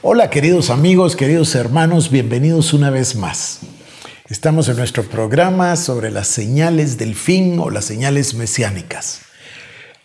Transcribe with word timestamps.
Hola 0.00 0.30
queridos 0.30 0.70
amigos, 0.70 1.16
queridos 1.16 1.56
hermanos, 1.56 2.12
bienvenidos 2.12 2.72
una 2.72 2.88
vez 2.88 3.16
más. 3.16 3.58
Estamos 4.28 4.68
en 4.68 4.76
nuestro 4.76 5.02
programa 5.02 5.74
sobre 5.74 6.12
las 6.12 6.28
señales 6.28 6.98
del 6.98 7.16
fin 7.16 7.58
o 7.58 7.68
las 7.68 7.86
señales 7.86 8.34
mesiánicas. 8.34 9.22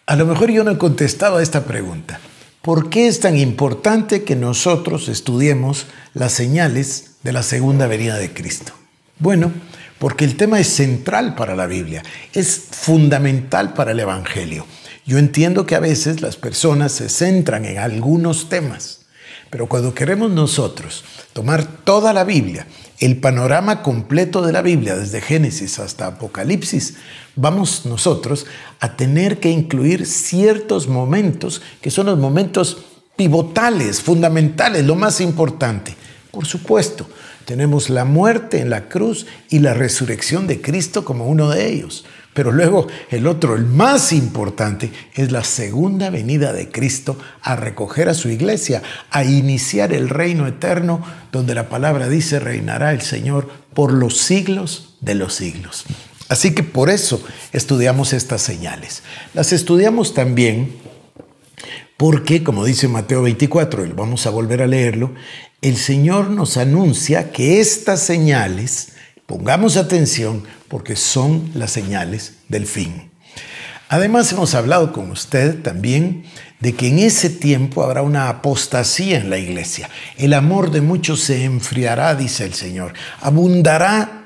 A 0.08 0.16
lo 0.16 0.26
mejor 0.26 0.50
yo 0.50 0.64
no 0.64 0.72
he 0.72 0.78
contestado 0.80 1.38
a 1.38 1.44
esta 1.44 1.66
pregunta. 1.66 2.20
¿Por 2.64 2.90
qué 2.90 3.06
es 3.06 3.20
tan 3.20 3.38
importante 3.38 4.24
que 4.24 4.36
nosotros 4.36 5.10
estudiemos 5.10 5.86
las 6.16 6.34
señales 6.34 7.12
de 7.22 7.34
la 7.34 7.44
segunda 7.44 7.86
venida 7.86 8.18
de 8.18 8.34
Cristo? 8.34 8.74
Bueno, 9.20 9.52
porque 10.00 10.26
el 10.26 10.38
tema 10.38 10.60
es 10.60 10.70
central 10.70 11.36
para 11.36 11.56
la 11.56 11.68
Biblia, 11.68 12.02
es 12.34 12.64
fundamental 12.72 13.76
para 13.76 13.92
el 13.92 14.00
Evangelio. 14.00 14.66
Yo 15.06 15.20
entiendo 15.20 15.68
que 15.68 15.76
a 15.76 15.80
veces 15.80 16.22
las 16.22 16.36
personas 16.36 16.94
se 16.94 17.10
centran 17.10 17.66
en 17.66 17.78
algunos 17.78 18.50
temas 18.50 19.03
pero 19.54 19.68
cuando 19.68 19.94
queremos 19.94 20.32
nosotros 20.32 21.04
tomar 21.32 21.64
toda 21.64 22.12
la 22.12 22.24
Biblia, 22.24 22.66
el 22.98 23.18
panorama 23.18 23.84
completo 23.84 24.42
de 24.42 24.52
la 24.52 24.64
Biblia, 24.64 24.96
desde 24.96 25.22
Génesis 25.22 25.78
hasta 25.78 26.08
Apocalipsis, 26.08 26.96
vamos 27.36 27.86
nosotros 27.86 28.48
a 28.80 28.98
tener 28.98 29.40
que 29.40 29.52
incluir 29.52 30.08
ciertos 30.08 30.88
momentos 30.88 31.62
que 31.82 31.92
son 31.92 32.08
los 32.08 32.18
momentos 32.18 32.80
pivotales, 33.16 34.02
fundamentales, 34.02 34.88
lo 34.88 34.96
más 34.96 35.22
importante. 35.22 35.96
Por 36.32 36.48
supuesto, 36.48 37.08
tenemos 37.46 37.90
la 37.90 38.06
muerte 38.06 38.60
en 38.60 38.70
la 38.70 38.90
cruz 38.90 39.26
y 39.50 39.60
la 39.60 39.74
resurrección 39.74 40.48
de 40.48 40.62
Cristo 40.62 41.06
como 41.06 41.28
uno 41.28 41.50
de 41.50 41.68
ellos. 41.68 42.06
Pero 42.34 42.52
luego 42.52 42.88
el 43.12 43.28
otro, 43.28 43.56
el 43.56 43.66
más 43.66 44.12
importante, 44.12 44.92
es 45.14 45.32
la 45.32 45.44
segunda 45.44 46.10
venida 46.10 46.52
de 46.52 46.70
Cristo 46.70 47.18
a 47.42 47.56
recoger 47.56 48.10
a 48.10 48.16
su 48.16 48.30
iglesia, 48.30 48.82
a 49.12 49.24
iniciar 49.24 49.94
el 49.94 50.10
reino 50.10 50.48
eterno, 50.48 51.06
donde 51.32 51.54
la 51.54 51.70
palabra 51.70 52.10
dice 52.10 52.40
reinará 52.40 52.92
el 52.92 53.02
Señor 53.02 53.50
por 53.74 53.94
los 53.94 54.18
siglos 54.18 54.96
de 55.02 55.16
los 55.16 55.36
siglos. 55.36 55.86
Así 56.30 56.56
que 56.56 56.64
por 56.64 56.90
eso 56.90 57.24
estudiamos 57.52 58.14
estas 58.14 58.42
señales. 58.42 59.04
Las 59.36 59.54
estudiamos 59.54 60.16
también 60.16 60.74
porque, 61.98 62.44
como 62.44 62.66
dice 62.66 62.88
Mateo 62.88 63.22
24, 63.22 63.86
y 63.86 63.90
vamos 63.90 64.26
a 64.26 64.32
volver 64.32 64.64
a 64.64 64.68
leerlo, 64.68 65.14
el 65.64 65.78
Señor 65.78 66.30
nos 66.30 66.58
anuncia 66.58 67.32
que 67.32 67.62
estas 67.62 68.02
señales, 68.02 68.90
pongamos 69.26 69.78
atención, 69.78 70.44
porque 70.68 70.98
son 70.98 71.50
las 71.54 71.72
señales 71.72 72.34
del 72.50 72.68
fin. 72.68 73.10
Además 73.88 74.30
hemos 74.34 74.56
hablado 74.56 74.92
con 74.92 75.10
usted 75.10 75.62
también 75.62 76.26
de 76.60 76.74
que 76.74 76.90
en 76.90 77.00
ese 77.00 77.30
tiempo 77.30 77.82
habrá 77.82 78.02
una 78.02 78.28
apostasía 78.28 79.18
en 79.18 79.30
la 79.30 79.38
iglesia. 79.38 79.90
El 80.18 80.34
amor 80.34 80.70
de 80.70 80.82
muchos 80.82 81.22
se 81.22 81.46
enfriará, 81.46 82.14
dice 82.16 82.44
el 82.44 82.54
Señor. 82.54 82.94
Abundará 83.22 84.26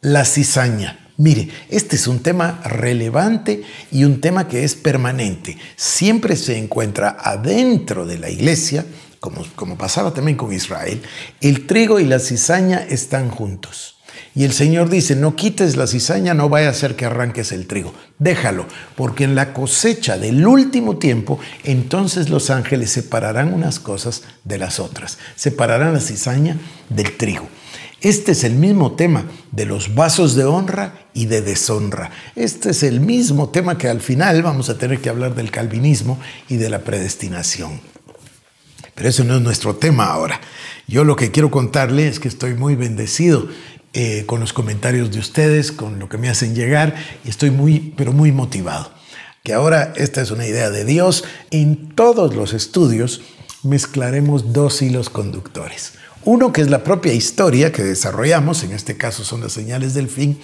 la 0.00 0.24
cizaña. 0.24 0.98
Mire, 1.18 1.50
este 1.68 1.96
es 1.96 2.06
un 2.06 2.20
tema 2.20 2.62
relevante 2.64 3.62
y 3.92 4.04
un 4.04 4.22
tema 4.22 4.48
que 4.48 4.64
es 4.64 4.76
permanente. 4.76 5.58
Siempre 5.76 6.36
se 6.36 6.56
encuentra 6.56 7.18
adentro 7.20 8.06
de 8.06 8.18
la 8.18 8.30
iglesia, 8.30 8.86
como, 9.20 9.76
pasaba 9.76 10.14
también 10.14 10.36
con 10.36 10.52
Israel, 10.52 11.02
el 11.40 11.66
trigo 11.66 12.00
y 12.00 12.04
la 12.04 12.18
cizaña 12.18 12.78
están 12.78 13.30
juntos. 13.30 13.96
Y 14.34 14.44
el 14.44 14.52
Señor 14.52 14.88
dice, 14.88 15.14
no 15.16 15.36
quites 15.36 15.76
la 15.76 15.86
cizaña, 15.86 16.34
no 16.34 16.48
vaya 16.48 16.70
a 16.70 16.74
ser 16.74 16.96
que 16.96 17.04
arranques 17.04 17.52
el 17.52 17.66
trigo. 17.66 17.92
Déjalo, 18.18 18.66
porque 18.96 19.24
en 19.24 19.34
la 19.34 19.52
cosecha 19.52 20.18
del 20.18 20.46
último 20.46 20.98
tiempo, 20.98 21.38
entonces 21.64 22.30
los 22.30 22.48
ángeles 22.50 22.90
separarán 22.90 23.52
unas 23.52 23.78
cosas 23.78 24.22
de 24.44 24.58
las 24.58 24.80
otras. 24.80 25.18
Separarán 25.36 25.94
la 25.94 26.00
cizaña 26.00 26.56
del 26.88 27.16
trigo. 27.16 27.48
Este 28.00 28.32
es 28.32 28.44
el 28.44 28.54
mismo 28.54 28.92
tema 28.92 29.26
de 29.52 29.66
los 29.66 29.94
vasos 29.94 30.34
de 30.34 30.44
honra 30.44 30.94
y 31.12 31.26
de 31.26 31.42
deshonra. 31.42 32.10
Este 32.34 32.70
es 32.70 32.82
el 32.82 33.00
mismo 33.00 33.50
tema 33.50 33.76
que 33.76 33.88
al 33.88 34.00
final 34.00 34.42
vamos 34.42 34.70
a 34.70 34.78
tener 34.78 35.00
que 35.00 35.10
hablar 35.10 35.34
del 35.34 35.50
calvinismo 35.50 36.18
y 36.48 36.56
de 36.56 36.70
la 36.70 36.78
predestinación. 36.78 37.89
Pero 39.00 39.08
eso 39.08 39.24
no 39.24 39.36
es 39.36 39.40
nuestro 39.40 39.76
tema 39.76 40.08
ahora. 40.08 40.42
Yo 40.86 41.04
lo 41.04 41.16
que 41.16 41.30
quiero 41.30 41.50
contarle 41.50 42.06
es 42.06 42.20
que 42.20 42.28
estoy 42.28 42.52
muy 42.52 42.74
bendecido 42.76 43.48
eh, 43.94 44.24
con 44.26 44.40
los 44.40 44.52
comentarios 44.52 45.10
de 45.10 45.18
ustedes, 45.18 45.72
con 45.72 45.98
lo 45.98 46.10
que 46.10 46.18
me 46.18 46.28
hacen 46.28 46.54
llegar 46.54 46.94
y 47.24 47.30
estoy 47.30 47.50
muy, 47.50 47.94
pero 47.96 48.12
muy 48.12 48.30
motivado. 48.30 48.92
Que 49.42 49.54
ahora 49.54 49.94
esta 49.96 50.20
es 50.20 50.30
una 50.30 50.46
idea 50.46 50.68
de 50.68 50.84
Dios. 50.84 51.24
En 51.50 51.94
todos 51.94 52.36
los 52.36 52.52
estudios 52.52 53.22
mezclaremos 53.62 54.52
dos 54.52 54.82
hilos 54.82 55.08
conductores. 55.08 55.94
Uno 56.26 56.52
que 56.52 56.60
es 56.60 56.68
la 56.68 56.84
propia 56.84 57.14
historia 57.14 57.72
que 57.72 57.82
desarrollamos, 57.82 58.64
en 58.64 58.72
este 58.72 58.98
caso 58.98 59.24
son 59.24 59.40
las 59.40 59.52
señales 59.52 59.94
del 59.94 60.08
fin, 60.08 60.38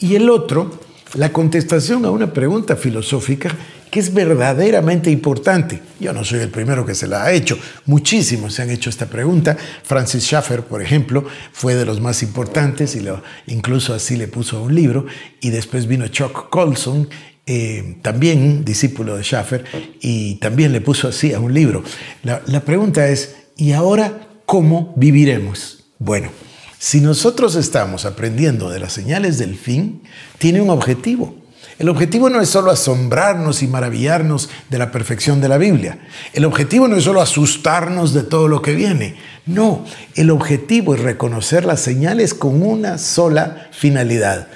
y 0.00 0.16
el 0.16 0.28
otro, 0.28 0.80
la 1.14 1.32
contestación 1.32 2.04
a 2.04 2.10
una 2.10 2.32
pregunta 2.32 2.74
filosófica 2.74 3.56
que 3.92 4.00
es 4.00 4.14
verdaderamente 4.14 5.10
importante. 5.10 5.82
Yo 6.00 6.14
no 6.14 6.24
soy 6.24 6.40
el 6.40 6.48
primero 6.48 6.86
que 6.86 6.94
se 6.94 7.06
la 7.06 7.24
ha 7.24 7.32
hecho, 7.32 7.58
muchísimos 7.84 8.54
se 8.54 8.62
han 8.62 8.70
hecho 8.70 8.88
esta 8.88 9.04
pregunta. 9.04 9.54
Francis 9.82 10.24
Schaeffer, 10.24 10.62
por 10.62 10.80
ejemplo, 10.80 11.26
fue 11.52 11.74
de 11.74 11.84
los 11.84 12.00
más 12.00 12.22
importantes 12.22 12.96
y 12.96 13.00
lo, 13.00 13.22
incluso 13.48 13.92
así 13.92 14.16
le 14.16 14.28
puso 14.28 14.62
un 14.62 14.74
libro. 14.74 15.04
Y 15.42 15.50
después 15.50 15.86
vino 15.86 16.08
Chuck 16.08 16.48
Colson, 16.48 17.10
eh, 17.44 17.98
también 18.00 18.64
discípulo 18.64 19.14
de 19.14 19.24
Schaeffer, 19.24 19.62
y 20.00 20.36
también 20.36 20.72
le 20.72 20.80
puso 20.80 21.08
así 21.08 21.34
a 21.34 21.38
un 21.38 21.52
libro. 21.52 21.84
La 22.22 22.64
pregunta 22.64 23.06
es, 23.08 23.36
¿y 23.58 23.72
ahora 23.72 24.26
cómo 24.46 24.94
viviremos? 24.96 25.84
Bueno, 25.98 26.30
si 26.78 27.02
nosotros 27.02 27.56
estamos 27.56 28.06
aprendiendo 28.06 28.70
de 28.70 28.80
las 28.80 28.94
señales 28.94 29.36
del 29.36 29.54
fin, 29.54 30.00
tiene 30.38 30.62
un 30.62 30.70
objetivo 30.70 31.41
el 31.82 31.88
objetivo 31.88 32.30
no 32.30 32.40
es 32.40 32.48
solo 32.48 32.70
asombrarnos 32.70 33.60
y 33.64 33.66
maravillarnos 33.66 34.48
de 34.70 34.78
la 34.78 34.92
perfección 34.92 35.40
de 35.40 35.48
la 35.48 35.58
Biblia. 35.58 35.98
El 36.32 36.44
objetivo 36.44 36.86
no 36.86 36.94
es 36.94 37.02
solo 37.02 37.20
asustarnos 37.20 38.14
de 38.14 38.22
todo 38.22 38.46
lo 38.46 38.62
que 38.62 38.76
viene. 38.76 39.16
No, 39.46 39.84
el 40.14 40.30
objetivo 40.30 40.94
es 40.94 41.00
reconocer 41.00 41.64
las 41.64 41.80
señales 41.80 42.34
con 42.34 42.62
una 42.62 42.98
sola 42.98 43.66
finalidad. 43.72 44.46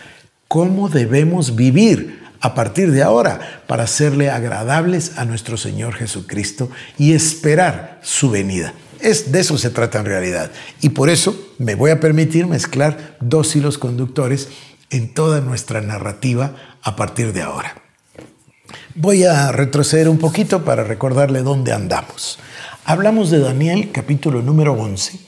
¿Cómo 0.46 0.88
debemos 0.88 1.56
vivir 1.56 2.22
a 2.40 2.54
partir 2.54 2.92
de 2.92 3.02
ahora 3.02 3.62
para 3.66 3.88
serle 3.88 4.30
agradables 4.30 5.18
a 5.18 5.24
nuestro 5.24 5.56
Señor 5.56 5.94
Jesucristo 5.94 6.70
y 6.96 7.12
esperar 7.12 7.98
su 8.04 8.30
venida? 8.30 8.72
Es, 9.00 9.32
de 9.32 9.40
eso 9.40 9.58
se 9.58 9.70
trata 9.70 9.98
en 9.98 10.04
realidad. 10.04 10.52
Y 10.80 10.90
por 10.90 11.10
eso 11.10 11.36
me 11.58 11.74
voy 11.74 11.90
a 11.90 11.98
permitir 11.98 12.46
mezclar 12.46 13.16
dos 13.18 13.56
hilos 13.56 13.78
conductores 13.78 14.48
en 14.90 15.12
toda 15.12 15.40
nuestra 15.40 15.80
narrativa 15.80 16.56
a 16.82 16.96
partir 16.96 17.32
de 17.32 17.42
ahora. 17.42 17.82
Voy 18.94 19.24
a 19.24 19.52
retroceder 19.52 20.08
un 20.08 20.18
poquito 20.18 20.64
para 20.64 20.84
recordarle 20.84 21.42
dónde 21.42 21.72
andamos. 21.72 22.38
Hablamos 22.84 23.30
de 23.30 23.40
Daniel 23.40 23.90
capítulo 23.92 24.42
número 24.42 24.72
11 24.72 25.18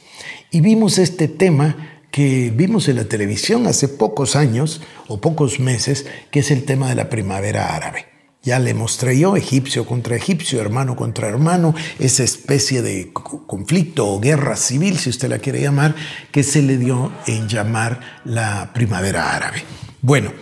y 0.50 0.60
vimos 0.60 0.98
este 0.98 1.28
tema 1.28 2.00
que 2.10 2.50
vimos 2.54 2.88
en 2.88 2.96
la 2.96 3.04
televisión 3.04 3.66
hace 3.66 3.88
pocos 3.88 4.36
años 4.36 4.80
o 5.06 5.20
pocos 5.20 5.60
meses, 5.60 6.06
que 6.30 6.40
es 6.40 6.50
el 6.50 6.64
tema 6.64 6.88
de 6.88 6.94
la 6.94 7.10
primavera 7.10 7.74
árabe. 7.74 8.17
Ya 8.48 8.58
le 8.58 8.72
mostré 8.72 9.18
yo, 9.18 9.36
egipcio 9.36 9.84
contra 9.84 10.16
egipcio, 10.16 10.58
hermano 10.58 10.96
contra 10.96 11.28
hermano, 11.28 11.74
esa 11.98 12.24
especie 12.24 12.80
de 12.80 13.12
conflicto 13.12 14.08
o 14.08 14.20
guerra 14.20 14.56
civil, 14.56 14.96
si 14.96 15.10
usted 15.10 15.28
la 15.28 15.38
quiere 15.38 15.60
llamar, 15.60 15.94
que 16.32 16.42
se 16.42 16.62
le 16.62 16.78
dio 16.78 17.12
en 17.26 17.46
llamar 17.46 18.00
la 18.24 18.72
primavera 18.72 19.36
árabe. 19.36 19.64
Bueno, 20.00 20.32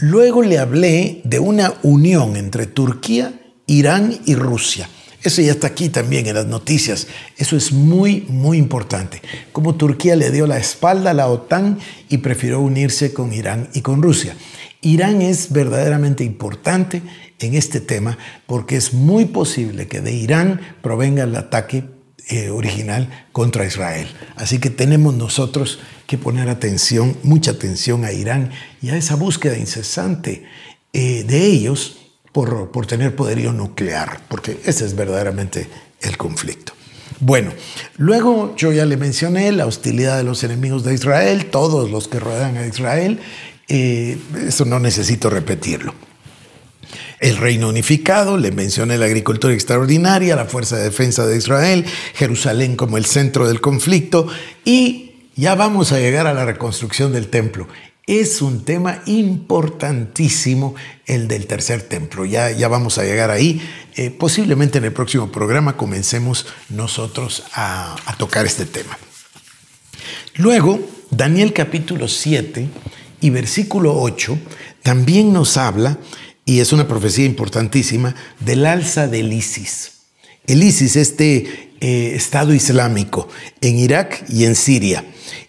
Luego 0.00 0.42
le 0.42 0.58
hablé 0.58 1.22
de 1.24 1.40
una 1.40 1.74
unión 1.82 2.36
entre 2.36 2.66
Turquía, 2.66 3.32
Irán 3.66 4.16
y 4.26 4.36
Rusia. 4.36 4.88
Eso 5.24 5.42
ya 5.42 5.50
está 5.50 5.66
aquí 5.66 5.88
también 5.88 6.28
en 6.28 6.36
las 6.36 6.46
noticias. 6.46 7.08
Eso 7.36 7.56
es 7.56 7.72
muy, 7.72 8.20
muy 8.28 8.58
importante. 8.58 9.20
Como 9.50 9.74
Turquía 9.74 10.14
le 10.14 10.30
dio 10.30 10.46
la 10.46 10.56
espalda 10.56 11.10
a 11.10 11.14
la 11.14 11.26
OTAN 11.26 11.80
y 12.08 12.18
prefirió 12.18 12.60
unirse 12.60 13.12
con 13.12 13.32
Irán 13.32 13.70
y 13.74 13.80
con 13.80 14.00
Rusia. 14.00 14.36
Irán 14.82 15.20
es 15.20 15.50
verdaderamente 15.50 16.22
importante 16.22 17.02
en 17.40 17.54
este 17.54 17.80
tema 17.80 18.18
porque 18.46 18.76
es 18.76 18.94
muy 18.94 19.26
posible 19.26 19.86
que 19.86 20.00
de 20.00 20.12
Irán 20.12 20.60
provenga 20.82 21.24
el 21.24 21.36
ataque 21.36 21.84
eh, 22.28 22.50
original 22.50 23.26
contra 23.32 23.64
Israel. 23.64 24.06
Así 24.36 24.58
que 24.58 24.70
tenemos 24.70 25.14
nosotros 25.14 25.78
que 26.06 26.18
poner 26.18 26.48
atención, 26.48 27.16
mucha 27.22 27.52
atención 27.52 28.04
a 28.04 28.12
Irán 28.12 28.50
y 28.82 28.90
a 28.90 28.96
esa 28.96 29.14
búsqueda 29.14 29.56
incesante 29.56 30.44
eh, 30.92 31.24
de 31.24 31.46
ellos 31.46 31.96
por, 32.32 32.70
por 32.70 32.86
tener 32.86 33.16
poderío 33.16 33.52
nuclear, 33.52 34.20
porque 34.28 34.60
ese 34.64 34.84
es 34.84 34.94
verdaderamente 34.94 35.68
el 36.02 36.16
conflicto. 36.16 36.74
Bueno, 37.20 37.52
luego 37.96 38.54
yo 38.56 38.72
ya 38.72 38.84
le 38.84 38.96
mencioné 38.96 39.50
la 39.50 39.66
hostilidad 39.66 40.18
de 40.18 40.24
los 40.24 40.44
enemigos 40.44 40.84
de 40.84 40.94
Israel, 40.94 41.46
todos 41.46 41.90
los 41.90 42.08
que 42.08 42.20
rodean 42.20 42.56
a 42.58 42.66
Israel, 42.66 43.20
eh, 43.68 44.18
eso 44.46 44.64
no 44.64 44.78
necesito 44.78 45.30
repetirlo. 45.30 45.94
El 47.20 47.36
reino 47.36 47.68
unificado, 47.68 48.36
le 48.36 48.52
mencioné 48.52 48.98
la 48.98 49.06
agricultura 49.06 49.52
extraordinaria, 49.52 50.36
la 50.36 50.44
fuerza 50.44 50.76
de 50.76 50.84
defensa 50.84 51.26
de 51.26 51.36
Israel, 51.36 51.84
Jerusalén 52.14 52.76
como 52.76 52.96
el 52.96 53.04
centro 53.04 53.48
del 53.48 53.60
conflicto 53.60 54.28
y 54.64 55.08
ya 55.34 55.54
vamos 55.54 55.92
a 55.92 55.98
llegar 55.98 56.26
a 56.26 56.34
la 56.34 56.44
reconstrucción 56.44 57.12
del 57.12 57.28
templo. 57.28 57.68
Es 58.06 58.40
un 58.40 58.64
tema 58.64 59.02
importantísimo 59.06 60.74
el 61.06 61.28
del 61.28 61.46
tercer 61.46 61.82
templo. 61.82 62.24
Ya, 62.24 62.50
ya 62.50 62.66
vamos 62.66 62.96
a 62.98 63.04
llegar 63.04 63.30
ahí. 63.30 63.60
Eh, 63.96 64.10
posiblemente 64.10 64.78
en 64.78 64.84
el 64.84 64.92
próximo 64.92 65.30
programa 65.30 65.76
comencemos 65.76 66.46
nosotros 66.70 67.44
a, 67.52 67.96
a 68.06 68.16
tocar 68.16 68.46
este 68.46 68.64
tema. 68.64 68.98
Luego, 70.36 70.80
Daniel 71.10 71.52
capítulo 71.52 72.08
7 72.08 72.68
y 73.20 73.30
versículo 73.30 74.00
8 74.00 74.38
también 74.82 75.32
nos 75.32 75.56
habla 75.56 75.98
y 76.48 76.60
es 76.60 76.72
una 76.72 76.88
profecía 76.88 77.26
importantísima, 77.26 78.14
del 78.40 78.64
alza 78.64 79.06
del 79.06 79.34
ISIS. 79.34 79.90
El 80.46 80.62
ISIS, 80.62 80.96
este 80.96 81.74
eh, 81.78 82.12
Estado 82.14 82.54
Islámico 82.54 83.28
en 83.60 83.78
Irak 83.78 84.24
y 84.30 84.46
en 84.46 84.54
Siria. 84.54 85.04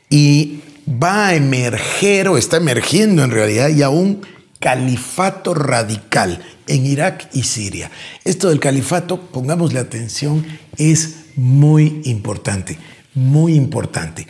Y 0.09 0.59
va 0.85 1.27
a 1.27 1.35
emerger 1.35 2.27
o 2.27 2.37
está 2.37 2.57
emergiendo 2.57 3.23
en 3.23 3.31
realidad 3.31 3.69
ya 3.69 3.87
un 3.87 4.27
califato 4.59 5.53
radical 5.53 6.43
en 6.67 6.85
Irak 6.85 7.29
y 7.31 7.43
Siria. 7.43 7.89
Esto 8.25 8.49
del 8.49 8.59
califato, 8.59 9.21
pongámosle 9.21 9.79
atención, 9.79 10.45
es 10.75 11.27
muy 11.37 12.01
importante, 12.03 12.77
muy 13.13 13.55
importante. 13.55 14.27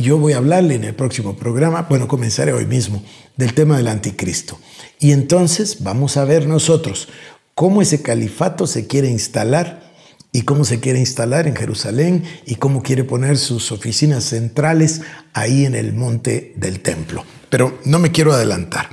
Yo 0.00 0.16
voy 0.16 0.32
a 0.32 0.38
hablarle 0.38 0.76
en 0.76 0.84
el 0.84 0.94
próximo 0.94 1.36
programa, 1.36 1.82
bueno, 1.82 2.08
comenzaré 2.08 2.54
hoy 2.54 2.64
mismo, 2.64 3.02
del 3.36 3.52
tema 3.52 3.76
del 3.76 3.88
anticristo. 3.88 4.58
Y 4.98 5.12
entonces 5.12 5.82
vamos 5.82 6.16
a 6.16 6.24
ver 6.24 6.46
nosotros 6.46 7.08
cómo 7.54 7.82
ese 7.82 8.00
califato 8.00 8.66
se 8.66 8.86
quiere 8.86 9.10
instalar 9.10 9.92
y 10.32 10.42
cómo 10.42 10.64
se 10.64 10.80
quiere 10.80 10.98
instalar 10.98 11.46
en 11.46 11.54
Jerusalén 11.54 12.24
y 12.46 12.54
cómo 12.54 12.82
quiere 12.82 13.04
poner 13.04 13.36
sus 13.36 13.72
oficinas 13.72 14.24
centrales 14.24 15.02
ahí 15.34 15.66
en 15.66 15.74
el 15.74 15.92
monte 15.92 16.54
del 16.56 16.80
templo. 16.80 17.24
Pero 17.50 17.78
no 17.84 17.98
me 17.98 18.10
quiero 18.10 18.32
adelantar. 18.32 18.88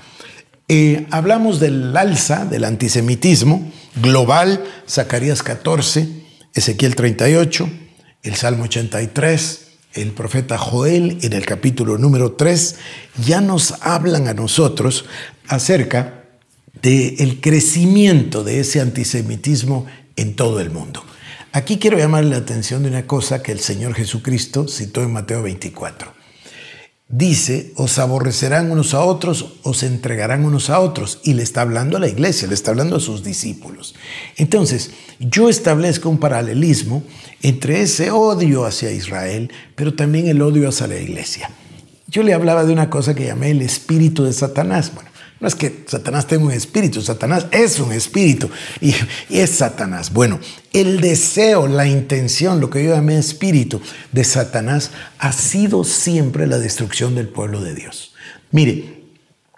Eh, 0.67 1.07
hablamos 1.11 1.61
del 1.61 1.95
alza 1.95 2.43
del 2.43 2.65
antisemitismo 2.65 3.71
global, 4.01 4.61
Zacarías 4.89 5.41
14, 5.41 6.09
Ezequiel 6.53 6.95
38, 6.95 7.69
el 8.23 8.35
Salmo 8.35 8.65
83, 8.65 9.66
el 9.97 10.11
profeta 10.11 10.57
Joel 10.57 11.17
en 11.21 11.33
el 11.33 11.45
capítulo 11.45 11.97
número 11.97 12.33
3, 12.33 12.75
ya 13.25 13.41
nos 13.41 13.73
hablan 13.81 14.27
a 14.27 14.33
nosotros 14.33 15.05
acerca 15.47 16.23
del 16.81 17.41
crecimiento 17.41 18.43
de 18.43 18.59
ese 18.59 18.79
antisemitismo 18.79 19.85
en 20.15 20.35
todo 20.35 20.59
el 20.59 20.69
mundo. 20.69 21.03
Aquí 21.51 21.79
quiero 21.79 21.97
llamarle 21.97 22.31
la 22.31 22.37
atención 22.37 22.83
de 22.83 22.89
una 22.89 23.07
cosa 23.07 23.41
que 23.41 23.51
el 23.51 23.59
Señor 23.59 23.95
Jesucristo 23.95 24.67
citó 24.67 25.01
en 25.01 25.13
Mateo 25.13 25.41
24. 25.41 26.16
Dice, 27.09 27.71
os 27.75 27.99
aborrecerán 27.99 28.69
unos 28.69 28.93
a 28.93 28.99
otros, 28.99 29.53
os 29.63 29.83
entregarán 29.83 30.43
unos 30.43 30.69
a 30.69 30.79
otros. 30.79 31.19
Y 31.23 31.35
le 31.35 31.43
está 31.43 31.61
hablando 31.61 31.95
a 31.95 31.99
la 32.01 32.09
iglesia, 32.09 32.47
le 32.47 32.53
está 32.53 32.71
hablando 32.71 32.97
a 32.97 32.99
sus 32.99 33.23
discípulos. 33.23 33.95
Entonces, 34.35 34.91
yo 35.19 35.47
establezco 35.47 36.09
un 36.09 36.19
paralelismo 36.19 37.03
entre 37.41 37.81
ese 37.81 38.11
odio 38.11 38.65
hacia 38.65 38.91
Israel, 38.91 39.51
pero 39.75 39.93
también 39.93 40.27
el 40.27 40.41
odio 40.41 40.67
hacia 40.67 40.87
la 40.87 40.99
iglesia. 40.99 41.49
Yo 42.07 42.23
le 42.23 42.33
hablaba 42.33 42.65
de 42.65 42.73
una 42.73 42.89
cosa 42.89 43.15
que 43.15 43.25
llamé 43.25 43.51
el 43.51 43.61
espíritu 43.61 44.23
de 44.25 44.33
Satanás. 44.33 44.91
Bueno, 44.93 45.09
no 45.39 45.47
es 45.47 45.55
que 45.55 45.83
Satanás 45.87 46.25
tenga 46.25 46.45
un 46.45 46.51
espíritu, 46.51 47.01
Satanás 47.01 47.45
es 47.51 47.79
un 47.79 47.91
espíritu 47.91 48.49
y, 48.81 48.93
es 49.29 49.51
Satanás. 49.51 50.11
Bueno, 50.11 50.39
el 50.79 51.01
deseo, 51.01 51.67
la 51.67 51.87
intención, 51.87 52.59
lo 52.59 52.69
que 52.69 52.83
yo 52.83 52.93
llamé 52.93 53.17
espíritu 53.17 53.81
de 54.11 54.23
Satanás 54.23 54.91
ha 55.17 55.31
sido 55.31 55.83
siempre 55.83 56.45
la 56.45 56.59
destrucción 56.59 57.15
del 57.15 57.27
pueblo 57.27 57.61
de 57.61 57.73
Dios. 57.73 58.13
Mire, 58.51 58.97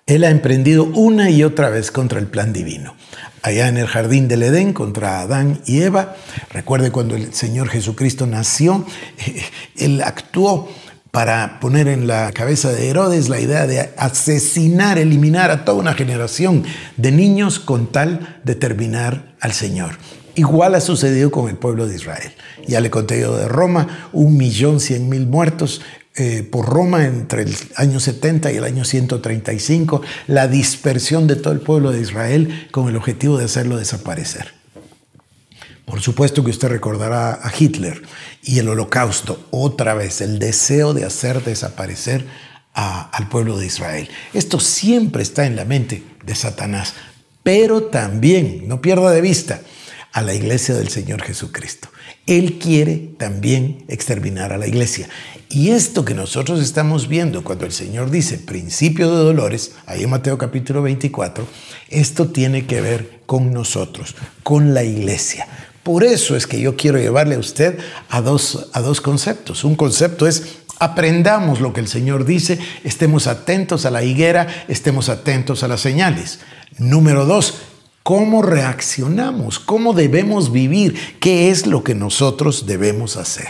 él 0.05 0.23
ha 0.23 0.29
emprendido 0.29 0.85
una 0.85 1.29
y 1.29 1.43
otra 1.43 1.69
vez 1.69 1.91
contra 1.91 2.19
el 2.19 2.27
plan 2.27 2.53
divino. 2.53 2.95
Allá 3.41 3.67
en 3.67 3.77
el 3.77 3.87
jardín 3.87 4.27
del 4.27 4.43
Edén 4.43 4.73
contra 4.73 5.21
Adán 5.21 5.61
y 5.65 5.81
Eva. 5.81 6.15
Recuerde 6.51 6.91
cuando 6.91 7.15
el 7.15 7.33
Señor 7.33 7.69
Jesucristo 7.69 8.25
nació, 8.25 8.85
él 9.77 10.01
actuó 10.01 10.69
para 11.11 11.59
poner 11.59 11.87
en 11.87 12.07
la 12.07 12.31
cabeza 12.31 12.71
de 12.71 12.89
Herodes 12.89 13.29
la 13.29 13.39
idea 13.39 13.65
de 13.67 13.91
asesinar, 13.97 14.97
eliminar 14.97 15.51
a 15.51 15.65
toda 15.65 15.79
una 15.79 15.93
generación 15.93 16.63
de 16.97 17.11
niños 17.11 17.59
con 17.59 17.91
tal 17.91 18.39
de 18.43 18.55
terminar 18.55 19.35
al 19.39 19.53
Señor. 19.53 19.97
Igual 20.35 20.75
ha 20.75 20.81
sucedido 20.81 21.31
con 21.31 21.49
el 21.49 21.57
pueblo 21.57 21.87
de 21.87 21.95
Israel. 21.95 22.31
Ya 22.67 22.81
le 22.81 22.89
conté 22.89 23.15
de 23.17 23.47
Roma, 23.47 24.09
un 24.13 24.37
millón 24.37 24.79
cien 24.79 25.09
mil 25.09 25.27
muertos 25.27 25.81
eh, 26.15 26.43
por 26.43 26.65
Roma 26.65 27.05
entre 27.05 27.43
el 27.43 27.55
año 27.75 27.99
70 27.99 28.51
y 28.51 28.57
el 28.57 28.63
año 28.63 28.83
135, 28.83 30.01
la 30.27 30.47
dispersión 30.47 31.27
de 31.27 31.35
todo 31.35 31.53
el 31.53 31.61
pueblo 31.61 31.91
de 31.91 32.01
Israel 32.01 32.67
con 32.71 32.89
el 32.89 32.97
objetivo 32.97 33.37
de 33.37 33.45
hacerlo 33.45 33.77
desaparecer. 33.77 34.53
Por 35.85 36.01
supuesto 36.01 36.43
que 36.43 36.51
usted 36.51 36.67
recordará 36.67 37.39
a 37.41 37.51
Hitler 37.57 38.01
y 38.43 38.59
el 38.59 38.69
holocausto, 38.69 39.47
otra 39.49 39.93
vez, 39.93 40.21
el 40.21 40.39
deseo 40.39 40.93
de 40.93 41.05
hacer 41.05 41.43
desaparecer 41.43 42.25
al 42.73 43.29
pueblo 43.29 43.57
de 43.57 43.65
Israel. 43.65 44.09
Esto 44.33 44.59
siempre 44.59 45.23
está 45.23 45.45
en 45.45 45.55
la 45.55 45.65
mente 45.65 46.03
de 46.25 46.35
Satanás, 46.35 46.93
pero 47.43 47.83
también, 47.83 48.67
no 48.67 48.81
pierda 48.81 49.09
de 49.11 49.21
vista, 49.21 49.61
a 50.11 50.21
la 50.21 50.33
iglesia 50.33 50.75
del 50.75 50.89
Señor 50.89 51.21
Jesucristo. 51.21 51.89
Él 52.25 52.59
quiere 52.59 53.11
también 53.17 53.85
exterminar 53.87 54.51
a 54.53 54.57
la 54.57 54.67
iglesia. 54.67 55.09
Y 55.49 55.69
esto 55.69 56.05
que 56.05 56.13
nosotros 56.13 56.61
estamos 56.61 57.07
viendo 57.07 57.43
cuando 57.43 57.65
el 57.65 57.71
Señor 57.71 58.11
dice 58.11 58.37
principio 58.37 59.09
de 59.09 59.23
dolores, 59.23 59.73
ahí 59.85 60.03
en 60.03 60.09
Mateo 60.09 60.37
capítulo 60.37 60.81
24, 60.81 61.47
esto 61.89 62.29
tiene 62.29 62.65
que 62.65 62.81
ver 62.81 63.21
con 63.25 63.51
nosotros, 63.51 64.15
con 64.43 64.73
la 64.73 64.83
iglesia. 64.83 65.47
Por 65.83 66.03
eso 66.03 66.35
es 66.35 66.45
que 66.45 66.59
yo 66.59 66.75
quiero 66.75 66.99
llevarle 66.99 67.35
a 67.35 67.39
usted 67.39 67.79
a 68.09 68.21
dos, 68.21 68.69
a 68.73 68.81
dos 68.81 69.01
conceptos. 69.01 69.63
Un 69.63 69.75
concepto 69.75 70.27
es 70.27 70.59
aprendamos 70.79 71.59
lo 71.59 71.73
que 71.73 71.81
el 71.81 71.87
Señor 71.87 72.25
dice, 72.25 72.59
estemos 72.83 73.27
atentos 73.27 73.85
a 73.85 73.91
la 73.91 74.03
higuera, 74.03 74.47
estemos 74.67 75.09
atentos 75.09 75.63
a 75.63 75.67
las 75.67 75.81
señales. 75.81 76.39
Número 76.77 77.25
dos, 77.25 77.55
cómo 78.03 78.41
reaccionamos, 78.41 79.59
cómo 79.59 79.93
debemos 79.93 80.51
vivir, 80.51 80.95
qué 81.19 81.49
es 81.49 81.67
lo 81.67 81.83
que 81.83 81.95
nosotros 81.95 82.65
debemos 82.65 83.17
hacer. 83.17 83.49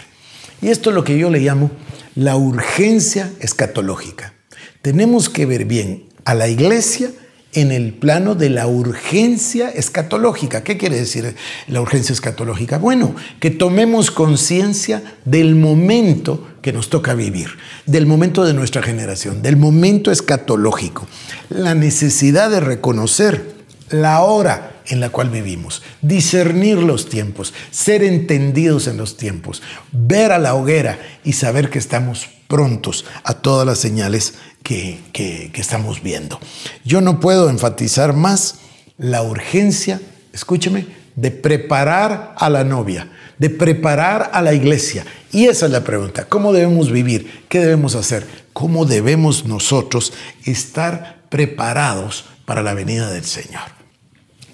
Y 0.61 0.69
esto 0.69 0.89
es 0.89 0.95
lo 0.95 1.03
que 1.03 1.17
yo 1.17 1.29
le 1.29 1.39
llamo 1.39 1.71
la 2.15 2.35
urgencia 2.35 3.31
escatológica. 3.39 4.33
Tenemos 4.81 5.29
que 5.29 5.45
ver 5.45 5.65
bien 5.65 6.05
a 6.25 6.33
la 6.33 6.47
iglesia 6.47 7.11
en 7.53 7.71
el 7.71 7.93
plano 7.93 8.35
de 8.35 8.49
la 8.49 8.67
urgencia 8.67 9.69
escatológica. 9.69 10.63
¿Qué 10.63 10.77
quiere 10.77 10.97
decir 10.97 11.35
la 11.67 11.81
urgencia 11.81 12.13
escatológica? 12.13 12.77
Bueno, 12.77 13.15
que 13.39 13.49
tomemos 13.49 14.11
conciencia 14.11 15.01
del 15.25 15.55
momento 15.55 16.47
que 16.61 16.73
nos 16.73 16.89
toca 16.89 17.15
vivir, 17.15 17.49
del 17.85 18.05
momento 18.05 18.45
de 18.45 18.53
nuestra 18.53 18.83
generación, 18.83 19.41
del 19.41 19.57
momento 19.57 20.11
escatológico, 20.11 21.07
la 21.49 21.73
necesidad 21.73 22.51
de 22.51 22.59
reconocer 22.59 23.58
la 23.91 24.21
hora 24.21 24.81
en 24.87 24.99
la 24.99 25.09
cual 25.09 25.29
vivimos, 25.29 25.83
discernir 26.01 26.77
los 26.77 27.09
tiempos, 27.09 27.53
ser 27.71 28.03
entendidos 28.03 28.87
en 28.87 28.97
los 28.97 29.17
tiempos, 29.17 29.61
ver 29.91 30.31
a 30.31 30.39
la 30.39 30.55
hoguera 30.55 30.99
y 31.23 31.33
saber 31.33 31.69
que 31.69 31.79
estamos 31.79 32.27
prontos 32.47 33.05
a 33.23 33.35
todas 33.35 33.65
las 33.65 33.77
señales 33.77 34.35
que, 34.63 34.99
que, 35.13 35.51
estamos 35.55 36.01
viendo. 36.01 36.39
Yo 36.83 37.01
no 37.01 37.19
puedo 37.19 37.49
enfatizar 37.49 38.13
más 38.13 38.55
la 38.97 39.21
urgencia, 39.21 40.01
escúcheme, 40.33 40.87
de 41.15 41.31
preparar 41.31 42.33
a 42.37 42.49
la 42.49 42.63
novia, 42.63 43.11
de 43.37 43.49
preparar 43.49 44.31
a 44.33 44.41
la 44.41 44.53
iglesia. 44.53 45.05
Y 45.31 45.45
esa 45.45 45.67
es 45.67 45.71
la 45.71 45.83
pregunta, 45.83 46.25
¿cómo 46.25 46.51
debemos 46.51 46.91
vivir? 46.91 47.45
¿Qué 47.47 47.59
debemos 47.59 47.95
hacer? 47.95 48.25
¿Cómo 48.53 48.85
debemos 48.85 49.45
nosotros 49.45 50.13
estar 50.45 51.23
preparados 51.29 52.25
para 52.45 52.63
la 52.63 52.73
venida 52.73 53.11
del 53.11 53.25
Señor? 53.25 53.78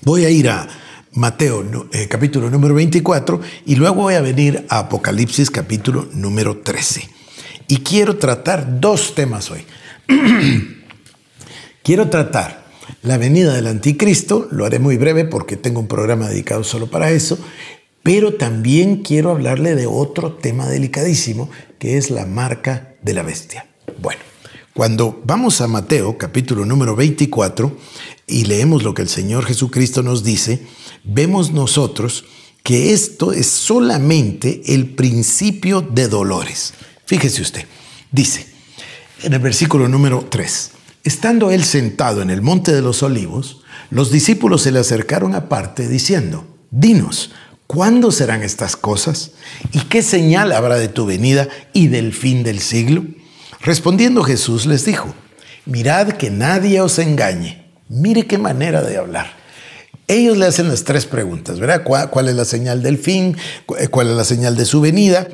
Voy 0.05 0.23
a 0.23 0.29
ir 0.29 0.49
a 0.49 0.67
Mateo 1.13 1.65
eh, 1.91 2.07
capítulo 2.07 2.51
número 2.51 2.75
24 2.75 3.41
y 3.65 3.75
luego 3.75 4.03
voy 4.03 4.13
a 4.13 4.21
venir 4.21 4.63
a 4.69 4.77
Apocalipsis 4.77 5.49
capítulo 5.49 6.07
número 6.13 6.57
13. 6.57 7.09
Y 7.67 7.77
quiero 7.77 8.15
tratar 8.17 8.79
dos 8.79 9.15
temas 9.15 9.49
hoy. 9.49 9.65
quiero 11.83 12.07
tratar 12.11 12.65
la 13.01 13.17
venida 13.17 13.55
del 13.55 13.65
anticristo, 13.65 14.47
lo 14.51 14.65
haré 14.65 14.77
muy 14.77 14.97
breve 14.97 15.25
porque 15.25 15.57
tengo 15.57 15.79
un 15.79 15.87
programa 15.87 16.27
dedicado 16.27 16.63
solo 16.63 16.85
para 16.85 17.09
eso, 17.09 17.39
pero 18.03 18.35
también 18.35 19.01
quiero 19.01 19.31
hablarle 19.31 19.73
de 19.73 19.87
otro 19.87 20.33
tema 20.33 20.67
delicadísimo, 20.67 21.49
que 21.79 21.97
es 21.97 22.11
la 22.11 22.27
marca 22.27 22.93
de 23.01 23.15
la 23.15 23.23
bestia. 23.23 23.65
Bueno, 24.03 24.21
Cuando 24.75 25.21
vamos 25.23 25.61
a 25.61 25.67
Mateo, 25.67 26.17
capítulo 26.17 26.65
número 26.65 26.97
24, 26.97 27.77
y 28.27 28.43
leemos 28.43 28.83
lo 28.83 28.93
que 28.93 29.03
el 29.03 29.07
Señor 29.07 29.45
Jesucristo 29.45 30.03
nos 30.03 30.25
dice, 30.25 30.67
vemos 31.05 31.53
nosotros 31.53 32.25
que 32.61 32.91
esto 32.91 33.31
es 33.31 33.47
solamente 33.47 34.63
el 34.73 34.93
principio 34.93 35.79
de 35.79 36.09
dolores. 36.09 36.73
Fíjese 37.05 37.41
usted, 37.41 37.65
dice 38.11 38.47
en 39.23 39.31
el 39.31 39.39
versículo 39.39 39.87
número 39.87 40.27
3, 40.29 40.71
estando 41.05 41.51
él 41.51 41.63
sentado 41.63 42.21
en 42.21 42.29
el 42.29 42.41
monte 42.41 42.73
de 42.73 42.81
los 42.81 43.01
olivos, 43.01 43.61
los 43.91 44.11
discípulos 44.11 44.63
se 44.63 44.73
le 44.73 44.79
acercaron 44.79 45.35
aparte 45.35 45.87
diciendo, 45.87 46.45
dinos, 46.69 47.31
¿cuándo 47.65 48.11
serán 48.11 48.43
estas 48.43 48.75
cosas? 48.75 49.31
¿Y 49.71 49.79
qué 49.85 50.01
señal 50.01 50.51
habrá 50.51 50.75
de 50.75 50.89
tu 50.89 51.05
venida 51.05 51.47
y 51.71 51.87
del 51.87 52.11
fin 52.11 52.43
del 52.43 52.59
siglo? 52.59 53.05
Respondiendo 53.65 54.21
Jesús 54.21 54.67
les 54.67 54.85
dijo, 54.85 55.15
mirad 55.65 56.09
que 56.09 56.29
nadie 56.29 56.81
os 56.81 56.99
engañe. 56.99 57.65
Mire 57.89 58.27
qué 58.27 58.37
manera 58.37 58.83
de 58.83 58.97
hablar. 58.97 59.25
Ellos 60.07 60.37
le 60.37 60.45
hacen 60.45 60.69
las 60.69 60.83
tres 60.83 61.07
preguntas, 61.07 61.59
¿verdad? 61.59 61.81
¿Cuál, 61.83 62.29
es 62.29 62.35
la 62.35 62.45
señal 62.45 62.83
del 62.83 62.99
fin? 62.99 63.35
¿Cuál 63.89 64.11
es 64.11 64.15
la 64.15 64.23
señal 64.23 64.55
de 64.55 64.65
su 64.65 64.81
venida? 64.81 65.27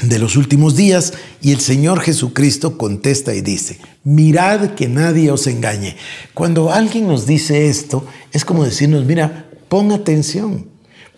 de 0.00 0.20
los 0.20 0.36
últimos 0.36 0.76
días 0.76 1.12
y 1.42 1.50
el 1.50 1.58
Señor 1.58 1.98
Jesucristo 1.98 2.78
contesta 2.78 3.34
y 3.34 3.40
dice, 3.40 3.80
mirad 4.04 4.76
que 4.76 4.86
nadie 4.86 5.32
os 5.32 5.48
engañe. 5.48 5.96
Cuando 6.34 6.72
alguien 6.72 7.08
nos 7.08 7.26
dice 7.26 7.68
esto, 7.68 8.06
es 8.32 8.44
como 8.44 8.64
decirnos, 8.64 9.04
mira, 9.06 9.50
pon 9.68 9.90
atención, 9.90 10.68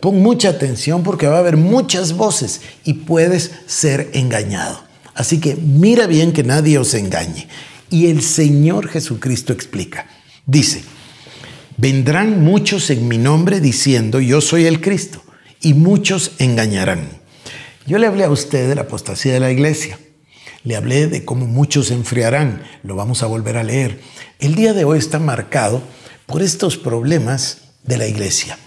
pon 0.01 0.23
mucha 0.23 0.49
atención 0.49 1.03
porque 1.03 1.27
va 1.27 1.37
a 1.37 1.41
haber 1.41 1.59
muchas 1.59 2.15
voces 2.15 2.63
y 2.83 2.95
puedes 2.95 3.51
ser 3.67 4.09
engañado. 4.15 4.90
Así 5.15 5.41
que 5.41 5.57
mira 5.57 6.07
bien 6.07 6.33
que 6.33 6.43
nadie 6.43 6.79
os 6.79 6.95
engañe. 6.95 7.49
Y 7.91 8.07
el 8.07 8.23
Señor 8.23 8.89
Jesucristo 8.89 9.53
explica, 9.53 10.07
dice, 10.47 10.83
vendrán 11.77 12.43
muchos 12.43 12.91
en 12.91 13.09
mi 13.09 13.19
nombre 13.19 13.61
diciendo, 13.61 14.21
yo 14.21 14.41
soy 14.41 14.67
el 14.67 14.81
Cristo, 14.81 15.23
y 15.61 15.75
muchos 15.75 16.33
engañarán. 16.39 17.09
Yo 17.87 17.99
le 17.99 18.07
hablé 18.07 18.25
a 18.25 18.31
usted 18.31 18.69
de 18.69 18.75
la 18.75 18.83
apostasía 18.83 19.33
de 19.33 19.41
la 19.41 19.51
iglesia. 19.51 19.99
Le 20.63 20.77
hablé 20.77 21.07
de 21.07 21.25
cómo 21.25 21.47
muchos 21.47 21.91
enfriarán. 21.91 22.63
Lo 22.83 22.95
vamos 22.95 23.23
a 23.23 23.27
volver 23.27 23.57
a 23.57 23.65
leer. 23.65 24.01
El 24.39 24.55
día 24.55 24.75
de 24.75 24.85
hoy 24.85 24.99
está 24.99 25.19
marcado 25.19 25.83
por 26.27 26.43
estos 26.43 26.77
problemas 26.77 27.63
de 27.83 27.97
la 27.97 28.07
iglesia. 28.07 28.59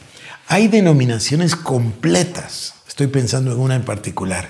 Hay 0.48 0.68
denominaciones 0.68 1.56
completas, 1.56 2.74
estoy 2.88 3.08
pensando 3.08 3.54
en 3.54 3.60
una 3.60 3.76
en 3.76 3.86
particular, 3.86 4.50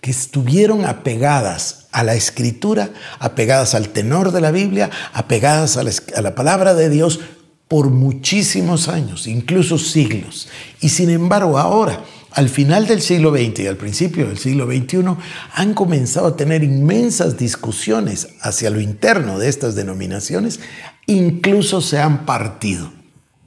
que 0.00 0.10
estuvieron 0.10 0.84
apegadas 0.84 1.88
a 1.92 2.04
la 2.04 2.14
escritura, 2.14 2.90
apegadas 3.18 3.74
al 3.74 3.88
tenor 3.88 4.32
de 4.32 4.40
la 4.40 4.50
Biblia, 4.50 4.90
apegadas 5.12 5.76
a 5.76 6.22
la, 6.22 6.34
palabra 6.34 6.74
de 6.74 6.88
Dios 6.88 7.20
por 7.66 7.90
muchísimos 7.90 8.88
años, 8.88 9.26
incluso 9.26 9.78
siglos. 9.78 10.48
Y 10.80 10.90
sin 10.90 11.10
embargo 11.10 11.58
ahora 11.58 12.04
al 12.32 12.48
final 12.48 12.86
del 12.86 13.00
siglo 13.00 13.32
XX 13.32 13.60
y 13.60 13.66
al 13.66 13.76
principio 13.76 14.28
del 14.28 14.38
siglo 14.38 14.66
XXI 14.66 15.16
han 15.54 15.74
comenzado 15.74 16.28
a 16.28 16.36
tener 16.36 16.62
inmensas 16.62 17.38
discusiones 17.38 18.28
hacia 18.42 18.70
lo 18.70 18.80
interno 18.80 19.38
de 19.38 19.48
estas 19.48 19.74
denominaciones, 19.74 20.60
incluso 21.06 21.80
se 21.80 21.98
han 21.98 22.26
partido. 22.26 22.97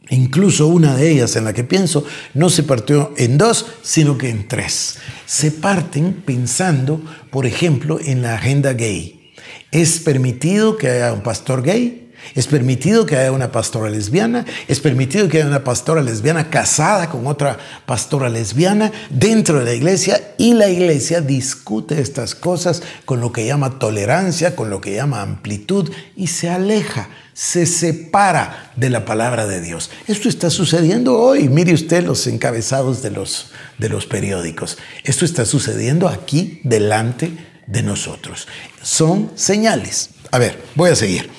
Incluso 0.09 0.67
una 0.67 0.95
de 0.95 1.11
ellas 1.11 1.35
en 1.35 1.45
la 1.45 1.53
que 1.53 1.63
pienso 1.63 2.03
no 2.33 2.49
se 2.49 2.63
partió 2.63 3.13
en 3.17 3.37
dos, 3.37 3.67
sino 3.81 4.17
que 4.17 4.29
en 4.29 4.47
tres. 4.47 4.97
Se 5.25 5.51
parten 5.51 6.13
pensando, 6.25 7.01
por 7.29 7.45
ejemplo, 7.45 7.99
en 8.03 8.21
la 8.21 8.35
agenda 8.35 8.73
gay. 8.73 9.31
¿Es 9.71 9.99
permitido 9.99 10.77
que 10.77 10.89
haya 10.89 11.13
un 11.13 11.21
pastor 11.21 11.63
gay? 11.63 12.00
Es 12.35 12.47
permitido 12.47 13.05
que 13.05 13.17
haya 13.17 13.31
una 13.31 13.51
pastora 13.51 13.89
lesbiana, 13.89 14.45
es 14.67 14.79
permitido 14.79 15.27
que 15.27 15.37
haya 15.37 15.47
una 15.47 15.63
pastora 15.63 16.01
lesbiana 16.01 16.49
casada 16.49 17.09
con 17.09 17.27
otra 17.27 17.57
pastora 17.85 18.29
lesbiana 18.29 18.91
dentro 19.09 19.59
de 19.59 19.65
la 19.65 19.73
iglesia 19.73 20.33
y 20.37 20.53
la 20.53 20.69
iglesia 20.69 21.21
discute 21.21 21.99
estas 21.99 22.35
cosas 22.35 22.83
con 23.05 23.21
lo 23.21 23.31
que 23.31 23.45
llama 23.45 23.79
tolerancia, 23.79 24.55
con 24.55 24.69
lo 24.69 24.81
que 24.81 24.95
llama 24.95 25.21
amplitud 25.21 25.91
y 26.15 26.27
se 26.27 26.49
aleja, 26.49 27.09
se 27.33 27.65
separa 27.65 28.71
de 28.75 28.89
la 28.89 29.05
palabra 29.05 29.47
de 29.47 29.61
Dios. 29.61 29.89
Esto 30.07 30.29
está 30.29 30.49
sucediendo 30.49 31.17
hoy. 31.17 31.49
Mire 31.49 31.73
usted 31.73 32.03
los 32.03 32.27
encabezados 32.27 33.01
de 33.01 33.11
los, 33.11 33.51
de 33.77 33.89
los 33.89 34.05
periódicos. 34.05 34.77
Esto 35.03 35.25
está 35.25 35.45
sucediendo 35.45 36.07
aquí 36.07 36.61
delante 36.63 37.31
de 37.67 37.83
nosotros. 37.83 38.47
Son 38.81 39.31
señales. 39.35 40.09
A 40.31 40.37
ver, 40.37 40.57
voy 40.75 40.91
a 40.91 40.95
seguir. 40.95 41.29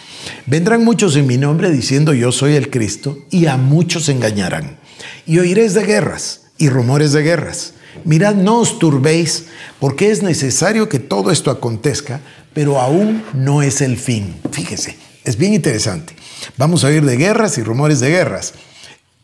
Vendrán 0.47 0.85
muchos 0.85 1.17
en 1.17 1.27
mi 1.27 1.39
nombre 1.39 1.71
diciendo 1.71 2.15
yo 2.15 2.33
soy 2.33 2.55
el 2.55 2.71
Cristo 2.71 3.19
y 3.31 3.47
a 3.47 3.57
muchos 3.57 4.09
engañarán. 4.09 4.79
Y 5.27 5.39
oiréis 5.39 5.75
de 5.75 5.85
guerras 5.85 6.43
y 6.59 6.69
rumores 6.69 7.13
de 7.13 7.23
guerras. 7.23 7.75
Mirad, 8.05 8.35
no 8.35 8.61
os 8.61 8.79
turbéis, 8.79 9.47
porque 9.79 10.11
es 10.11 10.23
necesario 10.23 10.89
que 10.89 10.99
todo 10.99 11.31
esto 11.31 11.51
acontezca, 11.51 12.21
pero 12.55 12.81
aún 12.81 13.23
no 13.35 13.63
es 13.63 13.81
el 13.81 13.97
fin. 13.97 14.35
Fíjese, 14.51 14.97
es 15.25 15.37
bien 15.37 15.55
interesante. 15.55 16.15
Vamos 16.57 16.85
a 16.85 16.89
oír 16.89 17.05
de 17.05 17.17
guerras 17.17 17.59
y 17.59 17.63
rumores 17.63 18.01
de 18.01 18.11
guerras. 18.11 18.55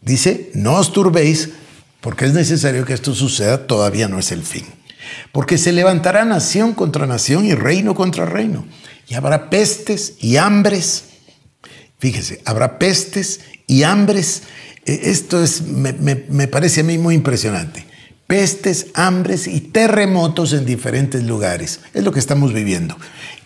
Dice, 0.03 0.51
no 0.55 0.75
os 0.75 0.93
turbéis, 0.93 1.51
porque 2.01 2.27
es 2.27 2.35
necesario 2.35 2.85
que 2.85 2.95
esto 2.95 3.15
suceda, 3.15 3.67
todavía 3.67 4.09
no 4.09 4.19
es 4.19 4.31
el 4.33 4.43
fin. 4.43 4.65
Porque 5.33 5.59
se 5.59 5.73
levantará 5.73 6.25
nación 6.25 6.75
contra 6.75 7.07
nación 7.07 7.45
y 7.45 7.55
reino 7.55 7.95
contra 7.95 8.27
reino 8.27 8.67
y 9.09 9.15
habrá 9.15 9.51
pestes 9.51 10.15
y 10.21 10.37
hambres. 10.37 11.05
Fíjese, 11.99 12.43
habrá 12.45 12.79
pestes 12.79 13.41
y 13.67 13.83
hambres. 13.83 14.43
E, 14.85 15.11
esto 15.11 15.43
es, 15.43 15.63
me, 15.63 15.93
me 15.93 16.49
parece 16.49 16.81
a 16.83 16.85
mí 16.85 16.99
muy 16.99 17.15
impresionante. 17.15 17.87
Pestes, 18.27 18.89
hambres 18.93 19.47
y 19.47 19.61
terremotos 19.61 20.53
en 20.53 20.67
diferentes 20.67 21.25
lugares. 21.25 21.81
Es 21.95 22.05
lo 22.05 22.13
que 22.13 22.21
estamos 22.21 22.53
viviendo. 22.53 22.97